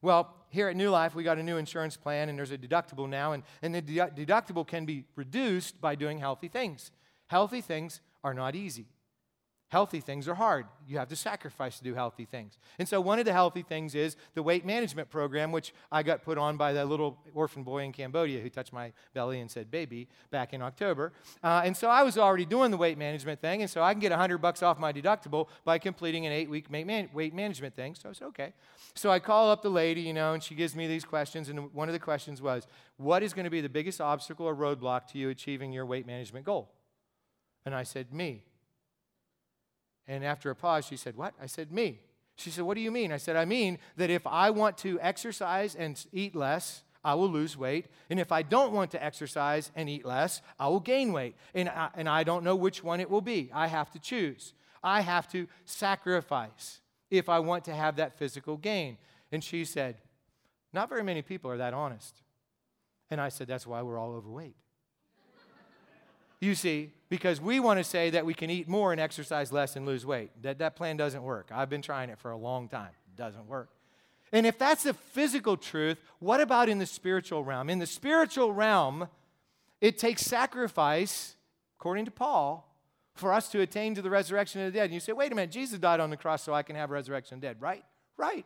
Well, 0.00 0.34
here 0.48 0.68
at 0.68 0.76
New 0.76 0.90
Life, 0.90 1.14
we 1.14 1.22
got 1.22 1.38
a 1.38 1.42
new 1.42 1.56
insurance 1.56 1.96
plan, 1.96 2.28
and 2.28 2.38
there's 2.38 2.50
a 2.50 2.58
deductible 2.58 3.08
now, 3.08 3.32
and, 3.32 3.42
and 3.62 3.74
the 3.74 3.80
de- 3.80 4.26
deductible 4.26 4.66
can 4.66 4.84
be 4.84 5.04
reduced 5.16 5.80
by 5.80 5.94
doing 5.94 6.18
healthy 6.18 6.48
things. 6.48 6.90
Healthy 7.26 7.60
things 7.60 8.00
are 8.22 8.34
not 8.34 8.54
easy. 8.54 8.86
Healthy 9.74 9.98
things 9.98 10.28
are 10.28 10.36
hard. 10.36 10.66
You 10.86 10.98
have 10.98 11.08
to 11.08 11.16
sacrifice 11.16 11.78
to 11.78 11.82
do 11.82 11.94
healthy 11.94 12.26
things. 12.26 12.58
And 12.78 12.86
so, 12.86 13.00
one 13.00 13.18
of 13.18 13.24
the 13.24 13.32
healthy 13.32 13.62
things 13.62 13.96
is 13.96 14.16
the 14.34 14.42
weight 14.42 14.64
management 14.64 15.10
program, 15.10 15.50
which 15.50 15.74
I 15.90 16.04
got 16.04 16.22
put 16.22 16.38
on 16.38 16.56
by 16.56 16.74
that 16.74 16.86
little 16.86 17.18
orphan 17.34 17.64
boy 17.64 17.82
in 17.82 17.90
Cambodia 17.90 18.40
who 18.40 18.48
touched 18.50 18.72
my 18.72 18.92
belly 19.14 19.40
and 19.40 19.50
said, 19.50 19.72
baby, 19.72 20.06
back 20.30 20.52
in 20.52 20.62
October. 20.62 21.12
Uh, 21.42 21.62
and 21.64 21.76
so, 21.76 21.88
I 21.88 22.04
was 22.04 22.16
already 22.16 22.44
doing 22.44 22.70
the 22.70 22.76
weight 22.76 22.98
management 22.98 23.40
thing. 23.40 23.62
And 23.62 23.70
so, 23.70 23.82
I 23.82 23.92
can 23.94 23.98
get 24.00 24.12
100 24.12 24.38
bucks 24.38 24.62
off 24.62 24.78
my 24.78 24.92
deductible 24.92 25.48
by 25.64 25.78
completing 25.78 26.24
an 26.24 26.30
eight 26.30 26.48
week 26.48 26.68
weight 26.70 27.34
management 27.34 27.74
thing. 27.74 27.96
So, 27.96 28.10
I 28.10 28.12
said, 28.12 28.26
okay. 28.26 28.52
So, 28.94 29.10
I 29.10 29.18
call 29.18 29.50
up 29.50 29.62
the 29.62 29.70
lady, 29.70 30.02
you 30.02 30.12
know, 30.12 30.34
and 30.34 30.42
she 30.42 30.54
gives 30.54 30.76
me 30.76 30.86
these 30.86 31.04
questions. 31.04 31.48
And 31.48 31.74
one 31.74 31.88
of 31.88 31.94
the 31.94 31.98
questions 31.98 32.40
was, 32.40 32.68
What 32.96 33.24
is 33.24 33.32
going 33.32 33.44
to 33.44 33.50
be 33.50 33.60
the 33.60 33.68
biggest 33.68 34.00
obstacle 34.00 34.46
or 34.46 34.54
roadblock 34.54 35.08
to 35.08 35.18
you 35.18 35.30
achieving 35.30 35.72
your 35.72 35.84
weight 35.84 36.06
management 36.06 36.46
goal? 36.46 36.70
And 37.64 37.74
I 37.74 37.82
said, 37.82 38.12
Me. 38.12 38.44
And 40.06 40.24
after 40.24 40.50
a 40.50 40.56
pause, 40.56 40.86
she 40.86 40.96
said, 40.96 41.16
What? 41.16 41.34
I 41.40 41.46
said, 41.46 41.72
Me. 41.72 42.00
She 42.36 42.50
said, 42.50 42.64
What 42.64 42.74
do 42.74 42.80
you 42.80 42.90
mean? 42.90 43.12
I 43.12 43.16
said, 43.16 43.36
I 43.36 43.44
mean 43.44 43.78
that 43.96 44.10
if 44.10 44.26
I 44.26 44.50
want 44.50 44.78
to 44.78 44.98
exercise 45.00 45.74
and 45.74 46.04
eat 46.12 46.34
less, 46.34 46.82
I 47.04 47.14
will 47.14 47.28
lose 47.28 47.56
weight. 47.56 47.86
And 48.08 48.18
if 48.18 48.32
I 48.32 48.42
don't 48.42 48.72
want 48.72 48.90
to 48.92 49.04
exercise 49.04 49.70
and 49.76 49.88
eat 49.88 50.04
less, 50.04 50.40
I 50.58 50.68
will 50.68 50.80
gain 50.80 51.12
weight. 51.12 51.36
And 51.54 51.68
I, 51.68 51.90
and 51.94 52.08
I 52.08 52.24
don't 52.24 52.44
know 52.44 52.56
which 52.56 52.82
one 52.82 53.00
it 53.00 53.10
will 53.10 53.20
be. 53.20 53.50
I 53.52 53.66
have 53.66 53.90
to 53.92 53.98
choose. 53.98 54.54
I 54.82 55.02
have 55.02 55.28
to 55.32 55.46
sacrifice 55.64 56.80
if 57.10 57.28
I 57.28 57.38
want 57.38 57.64
to 57.66 57.74
have 57.74 57.96
that 57.96 58.18
physical 58.18 58.56
gain. 58.56 58.96
And 59.30 59.44
she 59.44 59.64
said, 59.64 59.96
Not 60.72 60.88
very 60.88 61.02
many 61.02 61.22
people 61.22 61.50
are 61.50 61.58
that 61.58 61.74
honest. 61.74 62.22
And 63.10 63.20
I 63.20 63.28
said, 63.28 63.48
That's 63.48 63.66
why 63.66 63.82
we're 63.82 63.98
all 63.98 64.14
overweight. 64.14 64.56
You 66.40 66.54
see, 66.54 66.92
because 67.08 67.40
we 67.40 67.60
want 67.60 67.78
to 67.78 67.84
say 67.84 68.10
that 68.10 68.26
we 68.26 68.34
can 68.34 68.50
eat 68.50 68.68
more 68.68 68.92
and 68.92 69.00
exercise 69.00 69.52
less 69.52 69.76
and 69.76 69.86
lose 69.86 70.04
weight. 70.04 70.30
That, 70.42 70.58
that 70.58 70.76
plan 70.76 70.96
doesn't 70.96 71.22
work. 71.22 71.50
I've 71.52 71.70
been 71.70 71.82
trying 71.82 72.10
it 72.10 72.18
for 72.18 72.30
a 72.30 72.36
long 72.36 72.68
time. 72.68 72.90
It 73.06 73.16
doesn't 73.16 73.46
work. 73.46 73.70
And 74.32 74.46
if 74.46 74.58
that's 74.58 74.82
the 74.82 74.94
physical 74.94 75.56
truth, 75.56 75.98
what 76.18 76.40
about 76.40 76.68
in 76.68 76.78
the 76.78 76.86
spiritual 76.86 77.44
realm? 77.44 77.70
In 77.70 77.78
the 77.78 77.86
spiritual 77.86 78.52
realm, 78.52 79.08
it 79.80 79.96
takes 79.96 80.22
sacrifice, 80.22 81.36
according 81.78 82.06
to 82.06 82.10
Paul, 82.10 82.68
for 83.14 83.32
us 83.32 83.48
to 83.50 83.60
attain 83.60 83.94
to 83.94 84.02
the 84.02 84.10
resurrection 84.10 84.60
of 84.62 84.72
the 84.72 84.78
dead. 84.78 84.86
And 84.86 84.94
you 84.94 85.00
say, 85.00 85.12
wait 85.12 85.30
a 85.30 85.34
minute, 85.36 85.52
Jesus 85.52 85.78
died 85.78 86.00
on 86.00 86.10
the 86.10 86.16
cross 86.16 86.42
so 86.42 86.52
I 86.52 86.64
can 86.64 86.74
have 86.74 86.90
resurrection 86.90 87.36
of 87.36 87.40
the 87.42 87.46
dead, 87.46 87.62
right? 87.62 87.84
Right. 88.16 88.44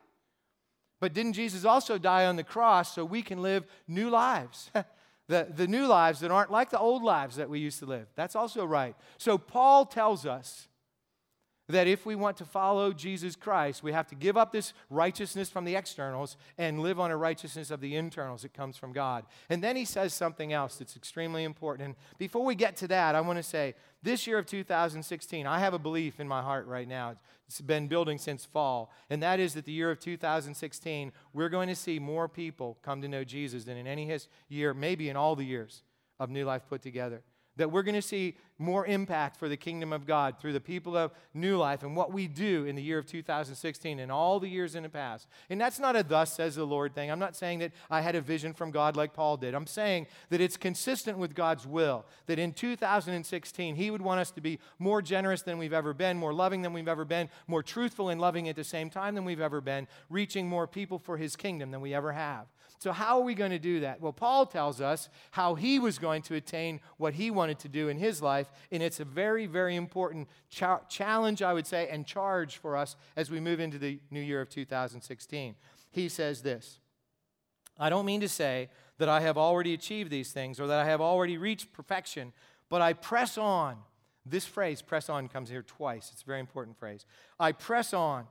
But 1.01 1.15
didn't 1.15 1.35
Jesus 1.35 1.65
also 1.65 1.97
die 1.97 2.27
on 2.27 2.37
the 2.37 2.45
cross 2.45 2.95
so 2.95 3.05
we 3.05 3.23
can 3.23 3.41
live 3.41 3.65
new 3.87 4.11
lives? 4.11 4.71
the, 5.29 5.47
the 5.55 5.67
new 5.67 5.87
lives 5.87 6.21
that 6.21 6.31
aren't 6.31 6.51
like 6.51 6.71
the 6.71 6.79
old 6.79 7.03
lives 7.03 7.37
that 7.37 7.49
we 7.49 7.61
used 7.61 7.79
to 7.81 7.87
live. 7.87 8.07
That's 8.17 8.35
also 8.35 8.65
right. 8.65 8.97
So, 9.19 9.39
Paul 9.39 9.85
tells 9.85 10.27
us 10.27 10.69
that 11.69 11.87
if 11.87 12.07
we 12.07 12.15
want 12.15 12.37
to 12.39 12.45
follow 12.45 12.93
Jesus 12.93 13.37
Christ, 13.37 13.83
we 13.83 13.93
have 13.93 14.07
to 14.09 14.15
give 14.15 14.37
up 14.37 14.53
this 14.53 14.73
righteousness 14.89 15.51
from 15.51 15.65
the 15.65 15.77
externals 15.77 16.37
and 16.57 16.81
live 16.81 16.99
on 16.99 17.11
a 17.11 17.17
righteousness 17.17 17.71
of 17.71 17.81
the 17.81 17.95
internals 17.95 18.43
that 18.43 18.55
comes 18.55 18.77
from 18.77 18.93
God. 18.93 19.25
And 19.51 19.63
then 19.63 19.77
he 19.77 19.85
says 19.85 20.15
something 20.15 20.53
else 20.53 20.77
that's 20.77 20.97
extremely 20.97 21.45
important. 21.45 21.87
And 21.87 21.97
before 22.17 22.45
we 22.45 22.55
get 22.55 22.77
to 22.77 22.89
that, 22.89 23.15
I 23.15 23.21
want 23.21 23.39
to 23.39 23.43
say 23.43 23.75
this 24.03 24.27
year 24.27 24.39
of 24.39 24.47
2016, 24.47 25.47
I 25.47 25.59
have 25.59 25.75
a 25.75 25.79
belief 25.79 26.21
in 26.21 26.27
my 26.27 26.43
heart 26.43 26.67
right 26.67 26.89
now. 26.89 27.17
It's 27.47 27.61
been 27.61 27.89
building 27.89 28.19
since 28.19 28.45
fall, 28.45 28.93
and 29.09 29.23
that 29.23 29.41
is 29.41 29.55
that 29.55 29.65
the 29.65 29.73
year 29.73 29.91
of 29.91 29.99
2016, 29.99 31.13
we're 31.33 31.49
going 31.49 31.69
to 31.69 31.75
see 31.75 31.99
more 31.99 32.29
people 32.29 32.77
come 32.83 33.01
to 33.01 33.09
know 33.09 33.25
Jesus 33.25 33.65
than 33.65 33.79
in 33.79 33.87
any 33.87 34.05
his 34.05 34.29
year, 34.51 34.75
maybe 34.75 35.09
in 35.09 35.17
all 35.17 35.35
the 35.35 35.47
years 35.47 35.83
of 36.21 36.29
New 36.29 36.45
Life 36.45 36.63
put 36.69 36.83
together 36.83 37.23
that 37.59 37.71
we're 37.71 37.83
going 37.83 37.95
to 37.95 38.03
see 38.03 38.37
more 38.59 38.87
impact 38.87 39.37
for 39.37 39.49
the 39.49 39.57
kingdom 39.57 39.93
of 39.93 40.07
God 40.07 40.41
through 40.41 40.53
the 40.53 40.61
people 40.61 40.97
of 40.97 41.13
New 41.33 41.57
Life 41.57 41.83
and 41.83 41.95
what 41.95 42.13
we 42.13 42.27
do 42.27 42.65
in 42.65 42.75
the 42.75 42.83
year 42.83 42.99
of 42.99 43.07
2016 43.07 44.01
and 44.01 44.11
all 44.11 44.41
the 44.41 44.49
years 44.49 44.75
in 44.75 44.83
the 44.83 44.89
past. 44.89 45.29
And 45.49 45.61
that's 45.61 45.79
not 45.79 45.97
a 45.97 46.03
thus 46.03 46.33
says 46.33 46.57
the 46.57 46.65
Lord 46.65 46.95
thing. 46.95 47.11
I'm 47.11 47.19
not 47.19 47.37
saying 47.37 47.61
that 47.61 47.73
I 47.91 48.01
had 48.01 48.17
a 48.17 48.21
vision 48.21 48.53
from 48.53 48.71
God 48.71 48.97
like 48.97 49.15
Paul 49.15 49.37
did. 49.37 49.55
I'm 49.55 49.67
saying 49.67 50.09
that 50.31 50.41
it's 50.41 50.57
consistent 50.57 51.19
with 51.19 51.35
God's 51.35 51.67
will, 51.67 52.05
that 52.27 52.39
in 52.39 52.53
2016, 52.53 53.77
He 53.77 53.91
would 53.91 54.03
want 54.03 54.21
us 54.21 54.31
to 54.33 54.41
be 54.41 54.59
more 54.79 55.01
generous 55.01 55.43
than 55.43 55.59
we've 55.59 55.73
ever 55.73 55.95
been, 55.95 56.17
more 56.17 56.35
loving 56.35 56.63
than 56.63 56.73
we've 56.73 56.89
ever 56.89 57.05
been, 57.05 57.29
more 57.47 57.63
truthful 57.63 58.09
and 58.09 58.21
loving 58.21 58.49
at 58.49 58.57
the 58.57 58.65
same 58.65 58.91
time 58.91 59.15
than 59.15 59.25
we've 59.25 59.41
ever 59.41 59.61
been, 59.61 59.87
reaching 60.11 60.49
more 60.49 60.67
people 60.67 60.99
for 60.99 61.17
His 61.17 61.37
kingdom 61.37 61.71
than 61.71 61.81
we 61.81 61.95
ever 61.95 62.13
have. 62.13 62.47
So, 62.81 62.93
how 62.93 63.19
are 63.19 63.25
we 63.25 63.35
going 63.35 63.51
to 63.51 63.59
do 63.59 63.81
that? 63.81 64.01
Well, 64.01 64.13
Paul 64.13 64.47
tells 64.47 64.81
us 64.81 65.09
how 65.33 65.57
he 65.57 65.81
was 65.81 65.99
going 65.99 66.23
to 66.23 66.37
attain 66.37 66.81
what 66.97 67.15
he 67.15 67.31
wanted 67.31 67.59
to 67.61 67.69
do 67.69 67.89
in 67.89 67.99
his 67.99 68.23
life, 68.23 68.48
and 68.71 68.83
it's 68.83 69.01
a 69.01 69.05
very, 69.05 69.47
very 69.47 69.77
important 69.77 70.29
cha- 70.49 70.81
challenge, 70.89 71.43
I 71.43 71.53
would 71.53 71.67
say, 71.67 71.89
and 71.89 72.07
charge 72.07 72.57
for 72.59 72.77
us 72.77 72.97
as 73.17 73.31
we 73.31 73.41
move 73.41 73.61
into 73.61 73.79
the 73.79 74.01
new 74.11 74.21
year 74.21 74.41
of 74.41 74.49
2016. 74.49 75.55
He 75.91 76.09
says 76.09 76.43
this 76.43 76.81
I 77.79 77.91
don't 77.91 78.07
mean 78.07 78.21
to 78.21 78.29
say 78.29 78.69
that 78.99 79.09
I 79.09 79.21
have 79.21 79.39
already 79.39 79.75
achieved 79.75 80.11
these 80.11 80.33
things 80.33 80.59
or 80.59 80.67
that 80.67 80.81
I 80.81 80.85
have 80.85 81.01
already 81.01 81.39
reached 81.39 81.73
perfection, 81.73 82.33
but 82.69 82.83
I 82.83 82.93
press 82.93 83.39
on. 83.39 83.77
This 84.27 84.45
phrase, 84.45 84.83
press 84.83 85.09
on, 85.09 85.29
comes 85.29 85.49
here 85.49 85.63
twice. 85.63 86.11
It's 86.13 86.23
a 86.23 86.27
very 86.27 86.41
important 86.41 86.79
phrase. 86.79 87.07
I 87.41 87.53
press 87.53 87.95
on 87.95 88.27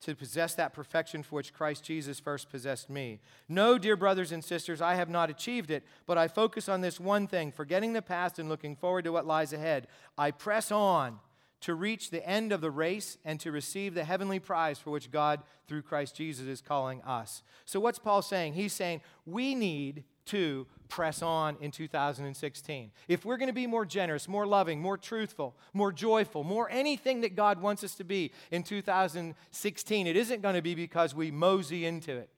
to 0.00 0.14
possess 0.14 0.54
that 0.54 0.72
perfection 0.72 1.22
for 1.22 1.36
which 1.36 1.52
Christ 1.52 1.84
Jesus 1.84 2.20
first 2.20 2.50
possessed 2.50 2.88
me. 2.88 3.20
No, 3.48 3.78
dear 3.78 3.96
brothers 3.96 4.30
and 4.30 4.44
sisters, 4.44 4.80
I 4.80 4.94
have 4.94 5.08
not 5.08 5.30
achieved 5.30 5.70
it, 5.70 5.84
but 6.06 6.16
I 6.16 6.28
focus 6.28 6.68
on 6.68 6.80
this 6.80 7.00
one 7.00 7.26
thing, 7.26 7.50
forgetting 7.50 7.92
the 7.92 8.02
past 8.02 8.38
and 8.38 8.48
looking 8.48 8.76
forward 8.76 9.04
to 9.04 9.12
what 9.12 9.26
lies 9.26 9.52
ahead. 9.52 9.88
I 10.16 10.30
press 10.30 10.70
on 10.70 11.18
to 11.60 11.74
reach 11.74 12.10
the 12.10 12.26
end 12.26 12.52
of 12.52 12.60
the 12.60 12.70
race 12.70 13.18
and 13.24 13.40
to 13.40 13.50
receive 13.50 13.94
the 13.94 14.04
heavenly 14.04 14.38
prize 14.38 14.78
for 14.78 14.90
which 14.90 15.10
God, 15.10 15.42
through 15.66 15.82
Christ 15.82 16.14
Jesus, 16.14 16.46
is 16.46 16.60
calling 16.60 17.02
us. 17.02 17.42
So, 17.64 17.80
what's 17.80 17.98
Paul 17.98 18.22
saying? 18.22 18.54
He's 18.54 18.72
saying 18.72 19.00
we 19.26 19.54
need 19.56 20.04
to 20.28 20.66
press 20.88 21.22
on 21.22 21.56
in 21.60 21.70
2016. 21.70 22.90
If 23.08 23.24
we're 23.24 23.36
going 23.36 23.48
to 23.48 23.52
be 23.52 23.66
more 23.66 23.84
generous, 23.84 24.26
more 24.28 24.46
loving, 24.46 24.80
more 24.80 24.96
truthful, 24.96 25.56
more 25.74 25.92
joyful, 25.92 26.44
more 26.44 26.70
anything 26.70 27.20
that 27.20 27.36
God 27.36 27.60
wants 27.60 27.84
us 27.84 27.94
to 27.96 28.04
be 28.04 28.32
in 28.50 28.62
2016, 28.62 30.06
it 30.06 30.16
isn't 30.16 30.42
going 30.42 30.54
to 30.54 30.62
be 30.62 30.74
because 30.74 31.14
we 31.14 31.30
mosey 31.30 31.84
into 31.84 32.16
it. 32.16 32.30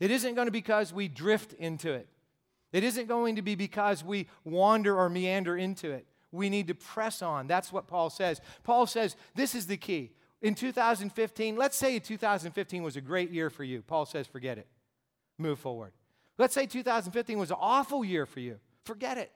It 0.00 0.10
isn't 0.10 0.34
going 0.34 0.46
to 0.46 0.52
be 0.52 0.60
because 0.60 0.92
we 0.92 1.08
drift 1.08 1.52
into 1.52 1.92
it. 1.92 2.08
It 2.72 2.84
isn't 2.84 3.06
going 3.06 3.36
to 3.36 3.42
be 3.42 3.54
because 3.54 4.02
we 4.02 4.28
wander 4.44 4.96
or 4.96 5.08
meander 5.08 5.56
into 5.56 5.90
it. 5.90 6.06
We 6.30 6.48
need 6.48 6.68
to 6.68 6.74
press 6.74 7.20
on. 7.20 7.46
That's 7.46 7.70
what 7.70 7.86
Paul 7.86 8.08
says. 8.08 8.40
Paul 8.64 8.86
says 8.86 9.16
this 9.34 9.54
is 9.54 9.66
the 9.66 9.76
key. 9.76 10.12
In 10.40 10.54
2015, 10.54 11.54
let's 11.56 11.76
say 11.76 11.98
2015 11.98 12.82
was 12.82 12.96
a 12.96 13.00
great 13.00 13.30
year 13.30 13.48
for 13.48 13.62
you. 13.62 13.82
Paul 13.82 14.06
says, 14.06 14.26
forget 14.26 14.58
it. 14.58 14.66
move 15.38 15.58
forward. 15.58 15.92
Let's 16.42 16.54
say 16.54 16.66
2015 16.66 17.38
was 17.38 17.52
an 17.52 17.56
awful 17.60 18.04
year 18.04 18.26
for 18.26 18.40
you. 18.40 18.58
Forget 18.84 19.16
it. 19.16 19.30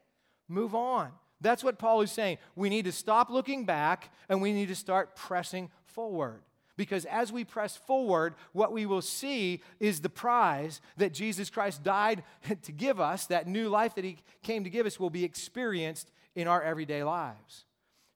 Move 0.49 0.75
on. 0.75 1.13
That's 1.41 1.63
what 1.63 1.79
Paul 1.79 2.01
is 2.01 2.11
saying. 2.11 2.39
We 2.57 2.69
need 2.69 2.85
to 2.87 2.91
stop 2.91 3.31
looking 3.31 3.65
back 3.65 4.13
and 4.29 4.43
we 4.43 4.53
need 4.53 4.67
to 4.67 4.75
start 4.75 5.15
pressing 5.15 5.71
forward. 5.85 6.43
Because 6.77 7.05
as 7.05 7.31
we 7.31 7.45
press 7.45 7.77
forward, 7.77 8.35
what 8.53 8.73
we 8.73 8.87
will 8.87 9.03
see 9.03 9.63
is 9.79 10.01
the 10.01 10.09
prize 10.09 10.81
that 10.97 11.15
Jesus 11.15 11.49
Christ 11.49 11.85
died 11.85 12.25
to 12.63 12.73
give 12.73 12.99
us, 12.99 13.27
that 13.27 13.47
new 13.47 13.69
life 13.69 13.95
that 13.95 14.05
He 14.05 14.19
came 14.43 14.65
to 14.65 14.71
give 14.71 14.85
us, 14.85 14.99
will 14.99 15.09
be 15.09 15.23
experienced 15.23 16.11
in 16.35 16.49
our 16.49 16.61
everyday 16.61 17.05
lives. 17.05 17.67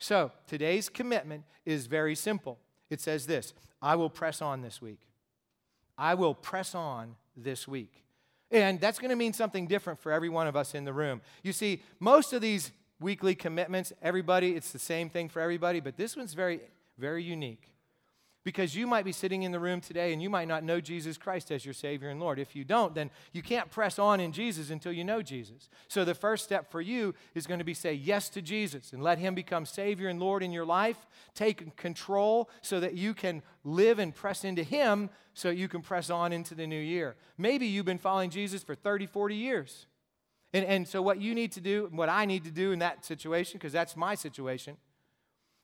So 0.00 0.32
today's 0.48 0.88
commitment 0.88 1.44
is 1.64 1.86
very 1.86 2.16
simple. 2.16 2.58
It 2.90 3.00
says 3.00 3.26
this 3.26 3.54
I 3.80 3.94
will 3.94 4.10
press 4.10 4.42
on 4.42 4.62
this 4.62 4.82
week. 4.82 5.02
I 5.96 6.14
will 6.14 6.34
press 6.34 6.74
on 6.74 7.14
this 7.36 7.68
week. 7.68 8.00
And 8.50 8.80
that's 8.80 8.98
going 8.98 9.10
to 9.10 9.16
mean 9.16 9.32
something 9.32 9.66
different 9.66 10.00
for 10.00 10.10
every 10.10 10.28
one 10.28 10.46
of 10.46 10.56
us 10.56 10.74
in 10.74 10.84
the 10.84 10.92
room. 10.92 11.20
You 11.42 11.52
see, 11.52 11.82
most 12.00 12.32
of 12.32 12.40
these 12.40 12.72
weekly 12.98 13.34
commitments, 13.34 13.92
everybody, 14.02 14.56
it's 14.56 14.72
the 14.72 14.78
same 14.78 15.08
thing 15.08 15.28
for 15.28 15.40
everybody, 15.40 15.80
but 15.80 15.96
this 15.96 16.16
one's 16.16 16.34
very, 16.34 16.60
very 16.98 17.22
unique. 17.22 17.70
Because 18.42 18.74
you 18.74 18.86
might 18.86 19.04
be 19.04 19.12
sitting 19.12 19.42
in 19.42 19.52
the 19.52 19.60
room 19.60 19.82
today 19.82 20.14
and 20.14 20.22
you 20.22 20.30
might 20.30 20.48
not 20.48 20.64
know 20.64 20.80
Jesus 20.80 21.18
Christ 21.18 21.50
as 21.50 21.64
your 21.64 21.74
Savior 21.74 22.08
and 22.08 22.18
Lord. 22.18 22.38
If 22.38 22.56
you 22.56 22.64
don't, 22.64 22.94
then 22.94 23.10
you 23.32 23.42
can't 23.42 23.70
press 23.70 23.98
on 23.98 24.18
in 24.18 24.32
Jesus 24.32 24.70
until 24.70 24.92
you 24.92 25.04
know 25.04 25.20
Jesus. 25.20 25.68
So 25.88 26.06
the 26.06 26.14
first 26.14 26.44
step 26.44 26.70
for 26.70 26.80
you 26.80 27.14
is 27.34 27.46
going 27.46 27.58
to 27.58 27.64
be 27.64 27.74
say 27.74 27.92
yes 27.92 28.30
to 28.30 28.40
Jesus 28.40 28.94
and 28.94 29.02
let 29.02 29.18
Him 29.18 29.34
become 29.34 29.66
Savior 29.66 30.08
and 30.08 30.18
Lord 30.18 30.42
in 30.42 30.52
your 30.52 30.64
life. 30.64 31.06
Take 31.34 31.76
control 31.76 32.48
so 32.62 32.80
that 32.80 32.94
you 32.94 33.12
can 33.12 33.42
live 33.62 33.98
and 33.98 34.14
press 34.14 34.42
into 34.42 34.62
Him 34.62 35.10
so 35.34 35.50
you 35.50 35.68
can 35.68 35.82
press 35.82 36.10
on 36.10 36.32
into 36.32 36.54
the 36.54 36.66
new 36.66 36.80
year. 36.80 37.16
Maybe 37.38 37.66
you've 37.66 37.86
been 37.86 37.98
following 37.98 38.30
Jesus 38.30 38.62
for 38.62 38.74
30, 38.74 39.06
40 39.06 39.34
years. 39.34 39.86
And, 40.52 40.64
and 40.64 40.88
so, 40.88 41.00
what 41.00 41.20
you 41.20 41.34
need 41.34 41.52
to 41.52 41.60
do, 41.60 41.88
what 41.92 42.08
I 42.08 42.24
need 42.24 42.44
to 42.44 42.50
do 42.50 42.72
in 42.72 42.80
that 42.80 43.04
situation, 43.04 43.58
because 43.58 43.72
that's 43.72 43.96
my 43.96 44.14
situation, 44.14 44.76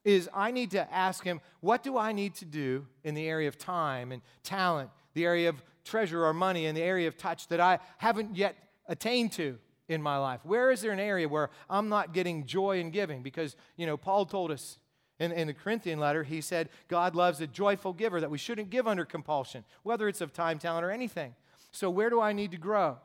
is 0.06 0.30
I 0.32 0.52
need 0.52 0.70
to 0.70 0.94
ask 0.94 1.24
him, 1.24 1.40
what 1.58 1.82
do 1.82 1.98
I 1.98 2.12
need 2.12 2.36
to 2.36 2.44
do 2.44 2.86
in 3.02 3.14
the 3.14 3.28
area 3.28 3.48
of 3.48 3.58
time 3.58 4.12
and 4.12 4.22
talent, 4.44 4.88
the 5.14 5.24
area 5.24 5.48
of 5.48 5.60
treasure 5.84 6.24
or 6.24 6.32
money, 6.32 6.66
and 6.66 6.76
the 6.76 6.82
area 6.82 7.08
of 7.08 7.16
touch 7.16 7.48
that 7.48 7.58
I 7.58 7.80
haven't 7.98 8.36
yet 8.36 8.54
attained 8.86 9.32
to 9.32 9.58
in 9.88 10.00
my 10.00 10.16
life? 10.16 10.38
Where 10.44 10.70
is 10.70 10.80
there 10.80 10.92
an 10.92 11.00
area 11.00 11.28
where 11.28 11.50
I'm 11.68 11.88
not 11.88 12.14
getting 12.14 12.46
joy 12.46 12.78
in 12.78 12.92
giving? 12.92 13.24
Because, 13.24 13.56
you 13.76 13.84
know, 13.84 13.96
Paul 13.96 14.26
told 14.26 14.52
us 14.52 14.78
in, 15.18 15.32
in 15.32 15.48
the 15.48 15.54
Corinthian 15.54 15.98
letter, 15.98 16.22
he 16.22 16.40
said, 16.40 16.68
God 16.86 17.16
loves 17.16 17.40
a 17.40 17.48
joyful 17.48 17.92
giver, 17.92 18.20
that 18.20 18.30
we 18.30 18.38
shouldn't 18.38 18.70
give 18.70 18.86
under 18.86 19.04
compulsion, 19.04 19.64
whether 19.82 20.06
it's 20.06 20.20
of 20.20 20.32
time, 20.32 20.60
talent, 20.60 20.84
or 20.84 20.92
anything. 20.92 21.34
So, 21.72 21.90
where 21.90 22.10
do 22.10 22.20
I 22.20 22.32
need 22.32 22.52
to 22.52 22.58
grow? 22.58 22.98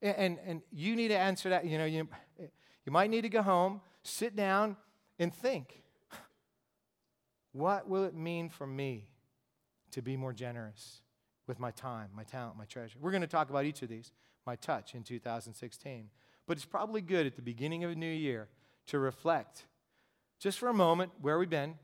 And, 0.00 0.16
and, 0.16 0.38
and 0.46 0.62
you 0.72 0.96
need 0.96 1.08
to 1.08 1.18
answer 1.18 1.50
that. 1.50 1.66
You 1.66 1.76
know, 1.76 1.84
you, 1.84 2.08
you 2.38 2.90
might 2.90 3.10
need 3.10 3.20
to 3.22 3.28
go 3.28 3.42
home, 3.42 3.82
sit 4.02 4.34
down, 4.34 4.78
and 5.18 5.34
think. 5.34 5.81
What 7.52 7.88
will 7.88 8.04
it 8.04 8.14
mean 8.14 8.48
for 8.48 8.66
me 8.66 9.08
to 9.92 10.02
be 10.02 10.16
more 10.16 10.32
generous 10.32 11.02
with 11.46 11.58
my 11.58 11.70
time, 11.70 12.08
my 12.14 12.24
talent, 12.24 12.56
my 12.56 12.64
treasure? 12.64 12.98
We're 13.00 13.10
going 13.10 13.22
to 13.22 13.26
talk 13.26 13.50
about 13.50 13.64
each 13.64 13.82
of 13.82 13.88
these, 13.88 14.12
my 14.46 14.56
touch 14.56 14.94
in 14.94 15.02
2016. 15.02 16.08
But 16.46 16.56
it's 16.56 16.66
probably 16.66 17.00
good 17.00 17.26
at 17.26 17.36
the 17.36 17.42
beginning 17.42 17.84
of 17.84 17.90
a 17.90 17.94
new 17.94 18.10
year 18.10 18.48
to 18.86 18.98
reflect 18.98 19.64
just 20.40 20.58
for 20.58 20.68
a 20.68 20.74
moment 20.74 21.12
where 21.20 21.38
we've 21.38 21.48
been 21.48 21.74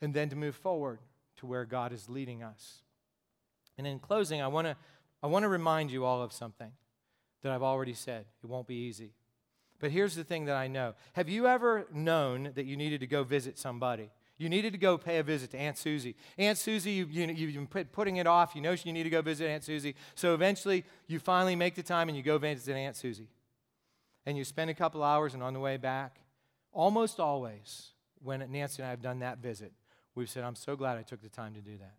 and 0.00 0.12
then 0.12 0.28
to 0.30 0.36
move 0.36 0.56
forward 0.56 0.98
to 1.36 1.46
where 1.46 1.64
God 1.64 1.92
is 1.92 2.08
leading 2.08 2.42
us. 2.42 2.82
And 3.78 3.86
in 3.86 3.98
closing, 3.98 4.40
I 4.40 4.48
want 4.48 4.66
to 4.66 4.76
I 5.22 5.28
want 5.28 5.44
to 5.44 5.48
remind 5.48 5.90
you 5.90 6.04
all 6.04 6.22
of 6.22 6.32
something 6.32 6.70
that 7.42 7.52
I've 7.52 7.62
already 7.62 7.94
said. 7.94 8.26
It 8.42 8.46
won't 8.46 8.66
be 8.66 8.74
easy. 8.74 9.12
But 9.78 9.90
here's 9.90 10.14
the 10.14 10.24
thing 10.24 10.46
that 10.46 10.56
I 10.56 10.68
know. 10.68 10.94
Have 11.14 11.28
you 11.28 11.46
ever 11.46 11.86
known 11.92 12.52
that 12.54 12.66
you 12.66 12.76
needed 12.76 13.00
to 13.00 13.06
go 13.06 13.24
visit 13.24 13.58
somebody? 13.58 14.10
You 14.38 14.48
needed 14.50 14.72
to 14.72 14.78
go 14.78 14.98
pay 14.98 15.18
a 15.18 15.22
visit 15.22 15.50
to 15.52 15.58
Aunt 15.58 15.78
Susie. 15.78 16.14
Aunt 16.36 16.58
Susie, 16.58 16.92
you, 16.92 17.06
you, 17.06 17.26
you've 17.26 17.70
been 17.70 17.84
putting 17.86 18.16
it 18.16 18.26
off. 18.26 18.54
You 18.54 18.60
know 18.60 18.72
you 18.72 18.92
need 18.92 19.04
to 19.04 19.10
go 19.10 19.22
visit 19.22 19.48
Aunt 19.48 19.64
Susie. 19.64 19.94
So 20.14 20.34
eventually, 20.34 20.84
you 21.06 21.18
finally 21.18 21.56
make 21.56 21.74
the 21.74 21.82
time 21.82 22.08
and 22.08 22.16
you 22.16 22.22
go 22.22 22.36
visit 22.36 22.74
Aunt 22.74 22.96
Susie. 22.96 23.28
And 24.26 24.36
you 24.36 24.44
spend 24.44 24.70
a 24.70 24.74
couple 24.74 25.02
hours, 25.02 25.34
and 25.34 25.42
on 25.42 25.54
the 25.54 25.60
way 25.60 25.76
back, 25.76 26.20
almost 26.72 27.20
always, 27.20 27.92
when 28.22 28.44
Nancy 28.50 28.82
and 28.82 28.88
I 28.88 28.90
have 28.90 29.00
done 29.00 29.20
that 29.20 29.38
visit, 29.38 29.72
we've 30.14 30.28
said, 30.28 30.44
I'm 30.44 30.56
so 30.56 30.76
glad 30.76 30.98
I 30.98 31.02
took 31.02 31.22
the 31.22 31.28
time 31.28 31.54
to 31.54 31.60
do 31.60 31.78
that. 31.78 31.94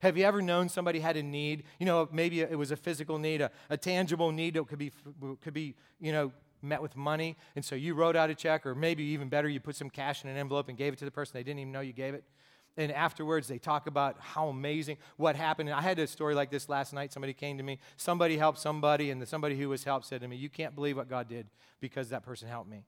Have 0.00 0.16
you 0.16 0.24
ever 0.24 0.42
known 0.42 0.68
somebody 0.68 1.00
had 1.00 1.16
a 1.16 1.22
need? 1.22 1.64
You 1.78 1.86
know, 1.86 2.08
maybe 2.12 2.40
it 2.40 2.58
was 2.58 2.70
a 2.70 2.76
physical 2.76 3.18
need, 3.18 3.40
a, 3.40 3.50
a 3.70 3.76
tangible 3.76 4.30
need 4.30 4.54
that 4.54 4.66
could 4.68 4.78
be, 4.78 4.92
could 5.40 5.54
be, 5.54 5.74
you 6.00 6.12
know, 6.12 6.32
met 6.62 6.82
with 6.82 6.96
money, 6.96 7.36
and 7.56 7.64
so 7.64 7.74
you 7.74 7.94
wrote 7.94 8.16
out 8.16 8.30
a 8.30 8.34
check, 8.34 8.66
or 8.66 8.74
maybe 8.74 9.02
even 9.04 9.28
better, 9.28 9.48
you 9.48 9.60
put 9.60 9.76
some 9.76 9.90
cash 9.90 10.24
in 10.24 10.30
an 10.30 10.36
envelope 10.36 10.68
and 10.68 10.76
gave 10.76 10.92
it 10.92 10.98
to 11.00 11.04
the 11.04 11.10
person 11.10 11.32
they 11.34 11.42
didn't 11.42 11.60
even 11.60 11.72
know 11.72 11.80
you 11.80 11.92
gave 11.92 12.14
it. 12.14 12.24
And 12.76 12.92
afterwards, 12.92 13.48
they 13.48 13.58
talk 13.58 13.88
about 13.88 14.20
how 14.20 14.48
amazing 14.48 14.98
what 15.16 15.34
happened. 15.34 15.68
And 15.68 15.76
I 15.76 15.82
had 15.82 15.98
a 15.98 16.06
story 16.06 16.36
like 16.36 16.48
this 16.48 16.68
last 16.68 16.92
night. 16.92 17.12
Somebody 17.12 17.32
came 17.32 17.56
to 17.58 17.64
me. 17.64 17.80
Somebody 17.96 18.36
helped 18.36 18.60
somebody, 18.60 19.10
and 19.10 19.20
the 19.20 19.26
somebody 19.26 19.58
who 19.58 19.68
was 19.68 19.82
helped 19.82 20.06
said 20.06 20.20
to 20.20 20.28
me, 20.28 20.36
You 20.36 20.48
can't 20.48 20.76
believe 20.76 20.96
what 20.96 21.08
God 21.08 21.28
did 21.28 21.48
because 21.80 22.10
that 22.10 22.22
person 22.22 22.48
helped 22.48 22.70
me. 22.70 22.84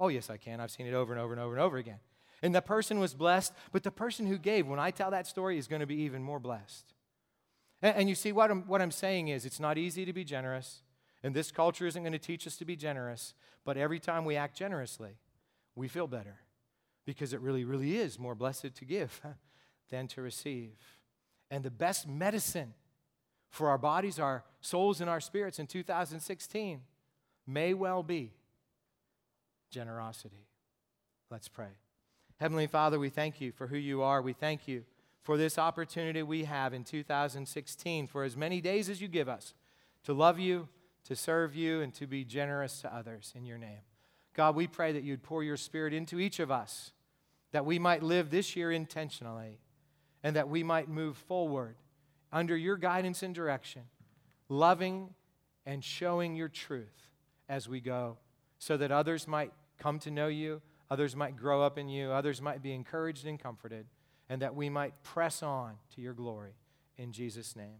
Oh, 0.00 0.08
yes, 0.08 0.30
I 0.30 0.38
can. 0.38 0.60
I've 0.60 0.70
seen 0.70 0.86
it 0.86 0.94
over 0.94 1.12
and 1.12 1.20
over 1.20 1.34
and 1.34 1.42
over 1.42 1.52
and 1.52 1.62
over 1.62 1.76
again. 1.76 1.98
And 2.42 2.54
the 2.54 2.62
person 2.62 2.98
was 2.98 3.14
blessed, 3.14 3.52
but 3.70 3.82
the 3.82 3.90
person 3.90 4.26
who 4.26 4.38
gave, 4.38 4.66
when 4.66 4.78
I 4.78 4.90
tell 4.90 5.10
that 5.10 5.26
story, 5.26 5.58
is 5.58 5.66
going 5.66 5.80
to 5.80 5.86
be 5.86 5.96
even 5.96 6.22
more 6.22 6.40
blessed. 6.40 6.94
And, 7.82 7.96
and 7.96 8.08
you 8.08 8.14
see, 8.14 8.32
what 8.32 8.50
I'm, 8.50 8.66
what 8.66 8.80
I'm 8.80 8.90
saying 8.90 9.28
is, 9.28 9.44
it's 9.44 9.60
not 9.60 9.76
easy 9.76 10.04
to 10.04 10.12
be 10.12 10.24
generous. 10.24 10.80
And 11.24 11.34
this 11.34 11.50
culture 11.50 11.86
isn't 11.86 12.02
going 12.02 12.12
to 12.12 12.18
teach 12.18 12.46
us 12.46 12.56
to 12.58 12.66
be 12.66 12.76
generous, 12.76 13.32
but 13.64 13.78
every 13.78 13.98
time 13.98 14.26
we 14.26 14.36
act 14.36 14.58
generously, 14.58 15.16
we 15.74 15.88
feel 15.88 16.06
better 16.06 16.36
because 17.06 17.32
it 17.32 17.40
really, 17.40 17.64
really 17.64 17.96
is 17.96 18.18
more 18.18 18.34
blessed 18.34 18.74
to 18.74 18.84
give 18.84 19.22
than 19.90 20.06
to 20.08 20.20
receive. 20.20 20.76
And 21.50 21.64
the 21.64 21.70
best 21.70 22.06
medicine 22.06 22.74
for 23.48 23.70
our 23.70 23.78
bodies, 23.78 24.18
our 24.18 24.44
souls, 24.60 25.00
and 25.00 25.08
our 25.08 25.20
spirits 25.20 25.58
in 25.58 25.66
2016 25.66 26.82
may 27.46 27.72
well 27.72 28.02
be 28.02 28.34
generosity. 29.70 30.46
Let's 31.30 31.48
pray. 31.48 31.78
Heavenly 32.38 32.66
Father, 32.66 32.98
we 32.98 33.08
thank 33.08 33.40
you 33.40 33.50
for 33.50 33.68
who 33.68 33.78
you 33.78 34.02
are. 34.02 34.20
We 34.20 34.34
thank 34.34 34.68
you 34.68 34.84
for 35.22 35.38
this 35.38 35.56
opportunity 35.56 36.22
we 36.22 36.44
have 36.44 36.74
in 36.74 36.84
2016 36.84 38.08
for 38.08 38.24
as 38.24 38.36
many 38.36 38.60
days 38.60 38.90
as 38.90 39.00
you 39.00 39.08
give 39.08 39.28
us 39.28 39.54
to 40.02 40.12
love 40.12 40.38
you 40.38 40.68
to 41.04 41.14
serve 41.14 41.54
you, 41.54 41.80
and 41.80 41.92
to 41.94 42.06
be 42.06 42.24
generous 42.24 42.80
to 42.80 42.94
others 42.94 43.32
in 43.36 43.44
your 43.44 43.58
name. 43.58 43.80
God, 44.34 44.56
we 44.56 44.66
pray 44.66 44.92
that 44.92 45.04
you'd 45.04 45.22
pour 45.22 45.42
your 45.42 45.56
spirit 45.56 45.92
into 45.92 46.18
each 46.18 46.40
of 46.40 46.50
us, 46.50 46.92
that 47.52 47.64
we 47.64 47.78
might 47.78 48.02
live 48.02 48.30
this 48.30 48.56
year 48.56 48.72
intentionally, 48.72 49.60
and 50.22 50.34
that 50.36 50.48
we 50.48 50.62
might 50.62 50.88
move 50.88 51.16
forward 51.16 51.76
under 52.32 52.56
your 52.56 52.76
guidance 52.76 53.22
and 53.22 53.34
direction, 53.34 53.82
loving 54.48 55.10
and 55.66 55.84
showing 55.84 56.34
your 56.34 56.48
truth 56.48 57.10
as 57.48 57.68
we 57.68 57.80
go, 57.80 58.16
so 58.58 58.76
that 58.76 58.90
others 58.90 59.28
might 59.28 59.52
come 59.78 59.98
to 59.98 60.10
know 60.10 60.28
you, 60.28 60.62
others 60.90 61.14
might 61.14 61.36
grow 61.36 61.62
up 61.62 61.78
in 61.78 61.88
you, 61.88 62.10
others 62.10 62.40
might 62.40 62.62
be 62.62 62.72
encouraged 62.72 63.26
and 63.26 63.38
comforted, 63.38 63.86
and 64.28 64.42
that 64.42 64.54
we 64.54 64.68
might 64.68 65.02
press 65.02 65.42
on 65.42 65.74
to 65.94 66.00
your 66.00 66.14
glory. 66.14 66.54
In 66.96 67.12
Jesus' 67.12 67.54
name, 67.54 67.78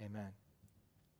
amen. 0.00 0.41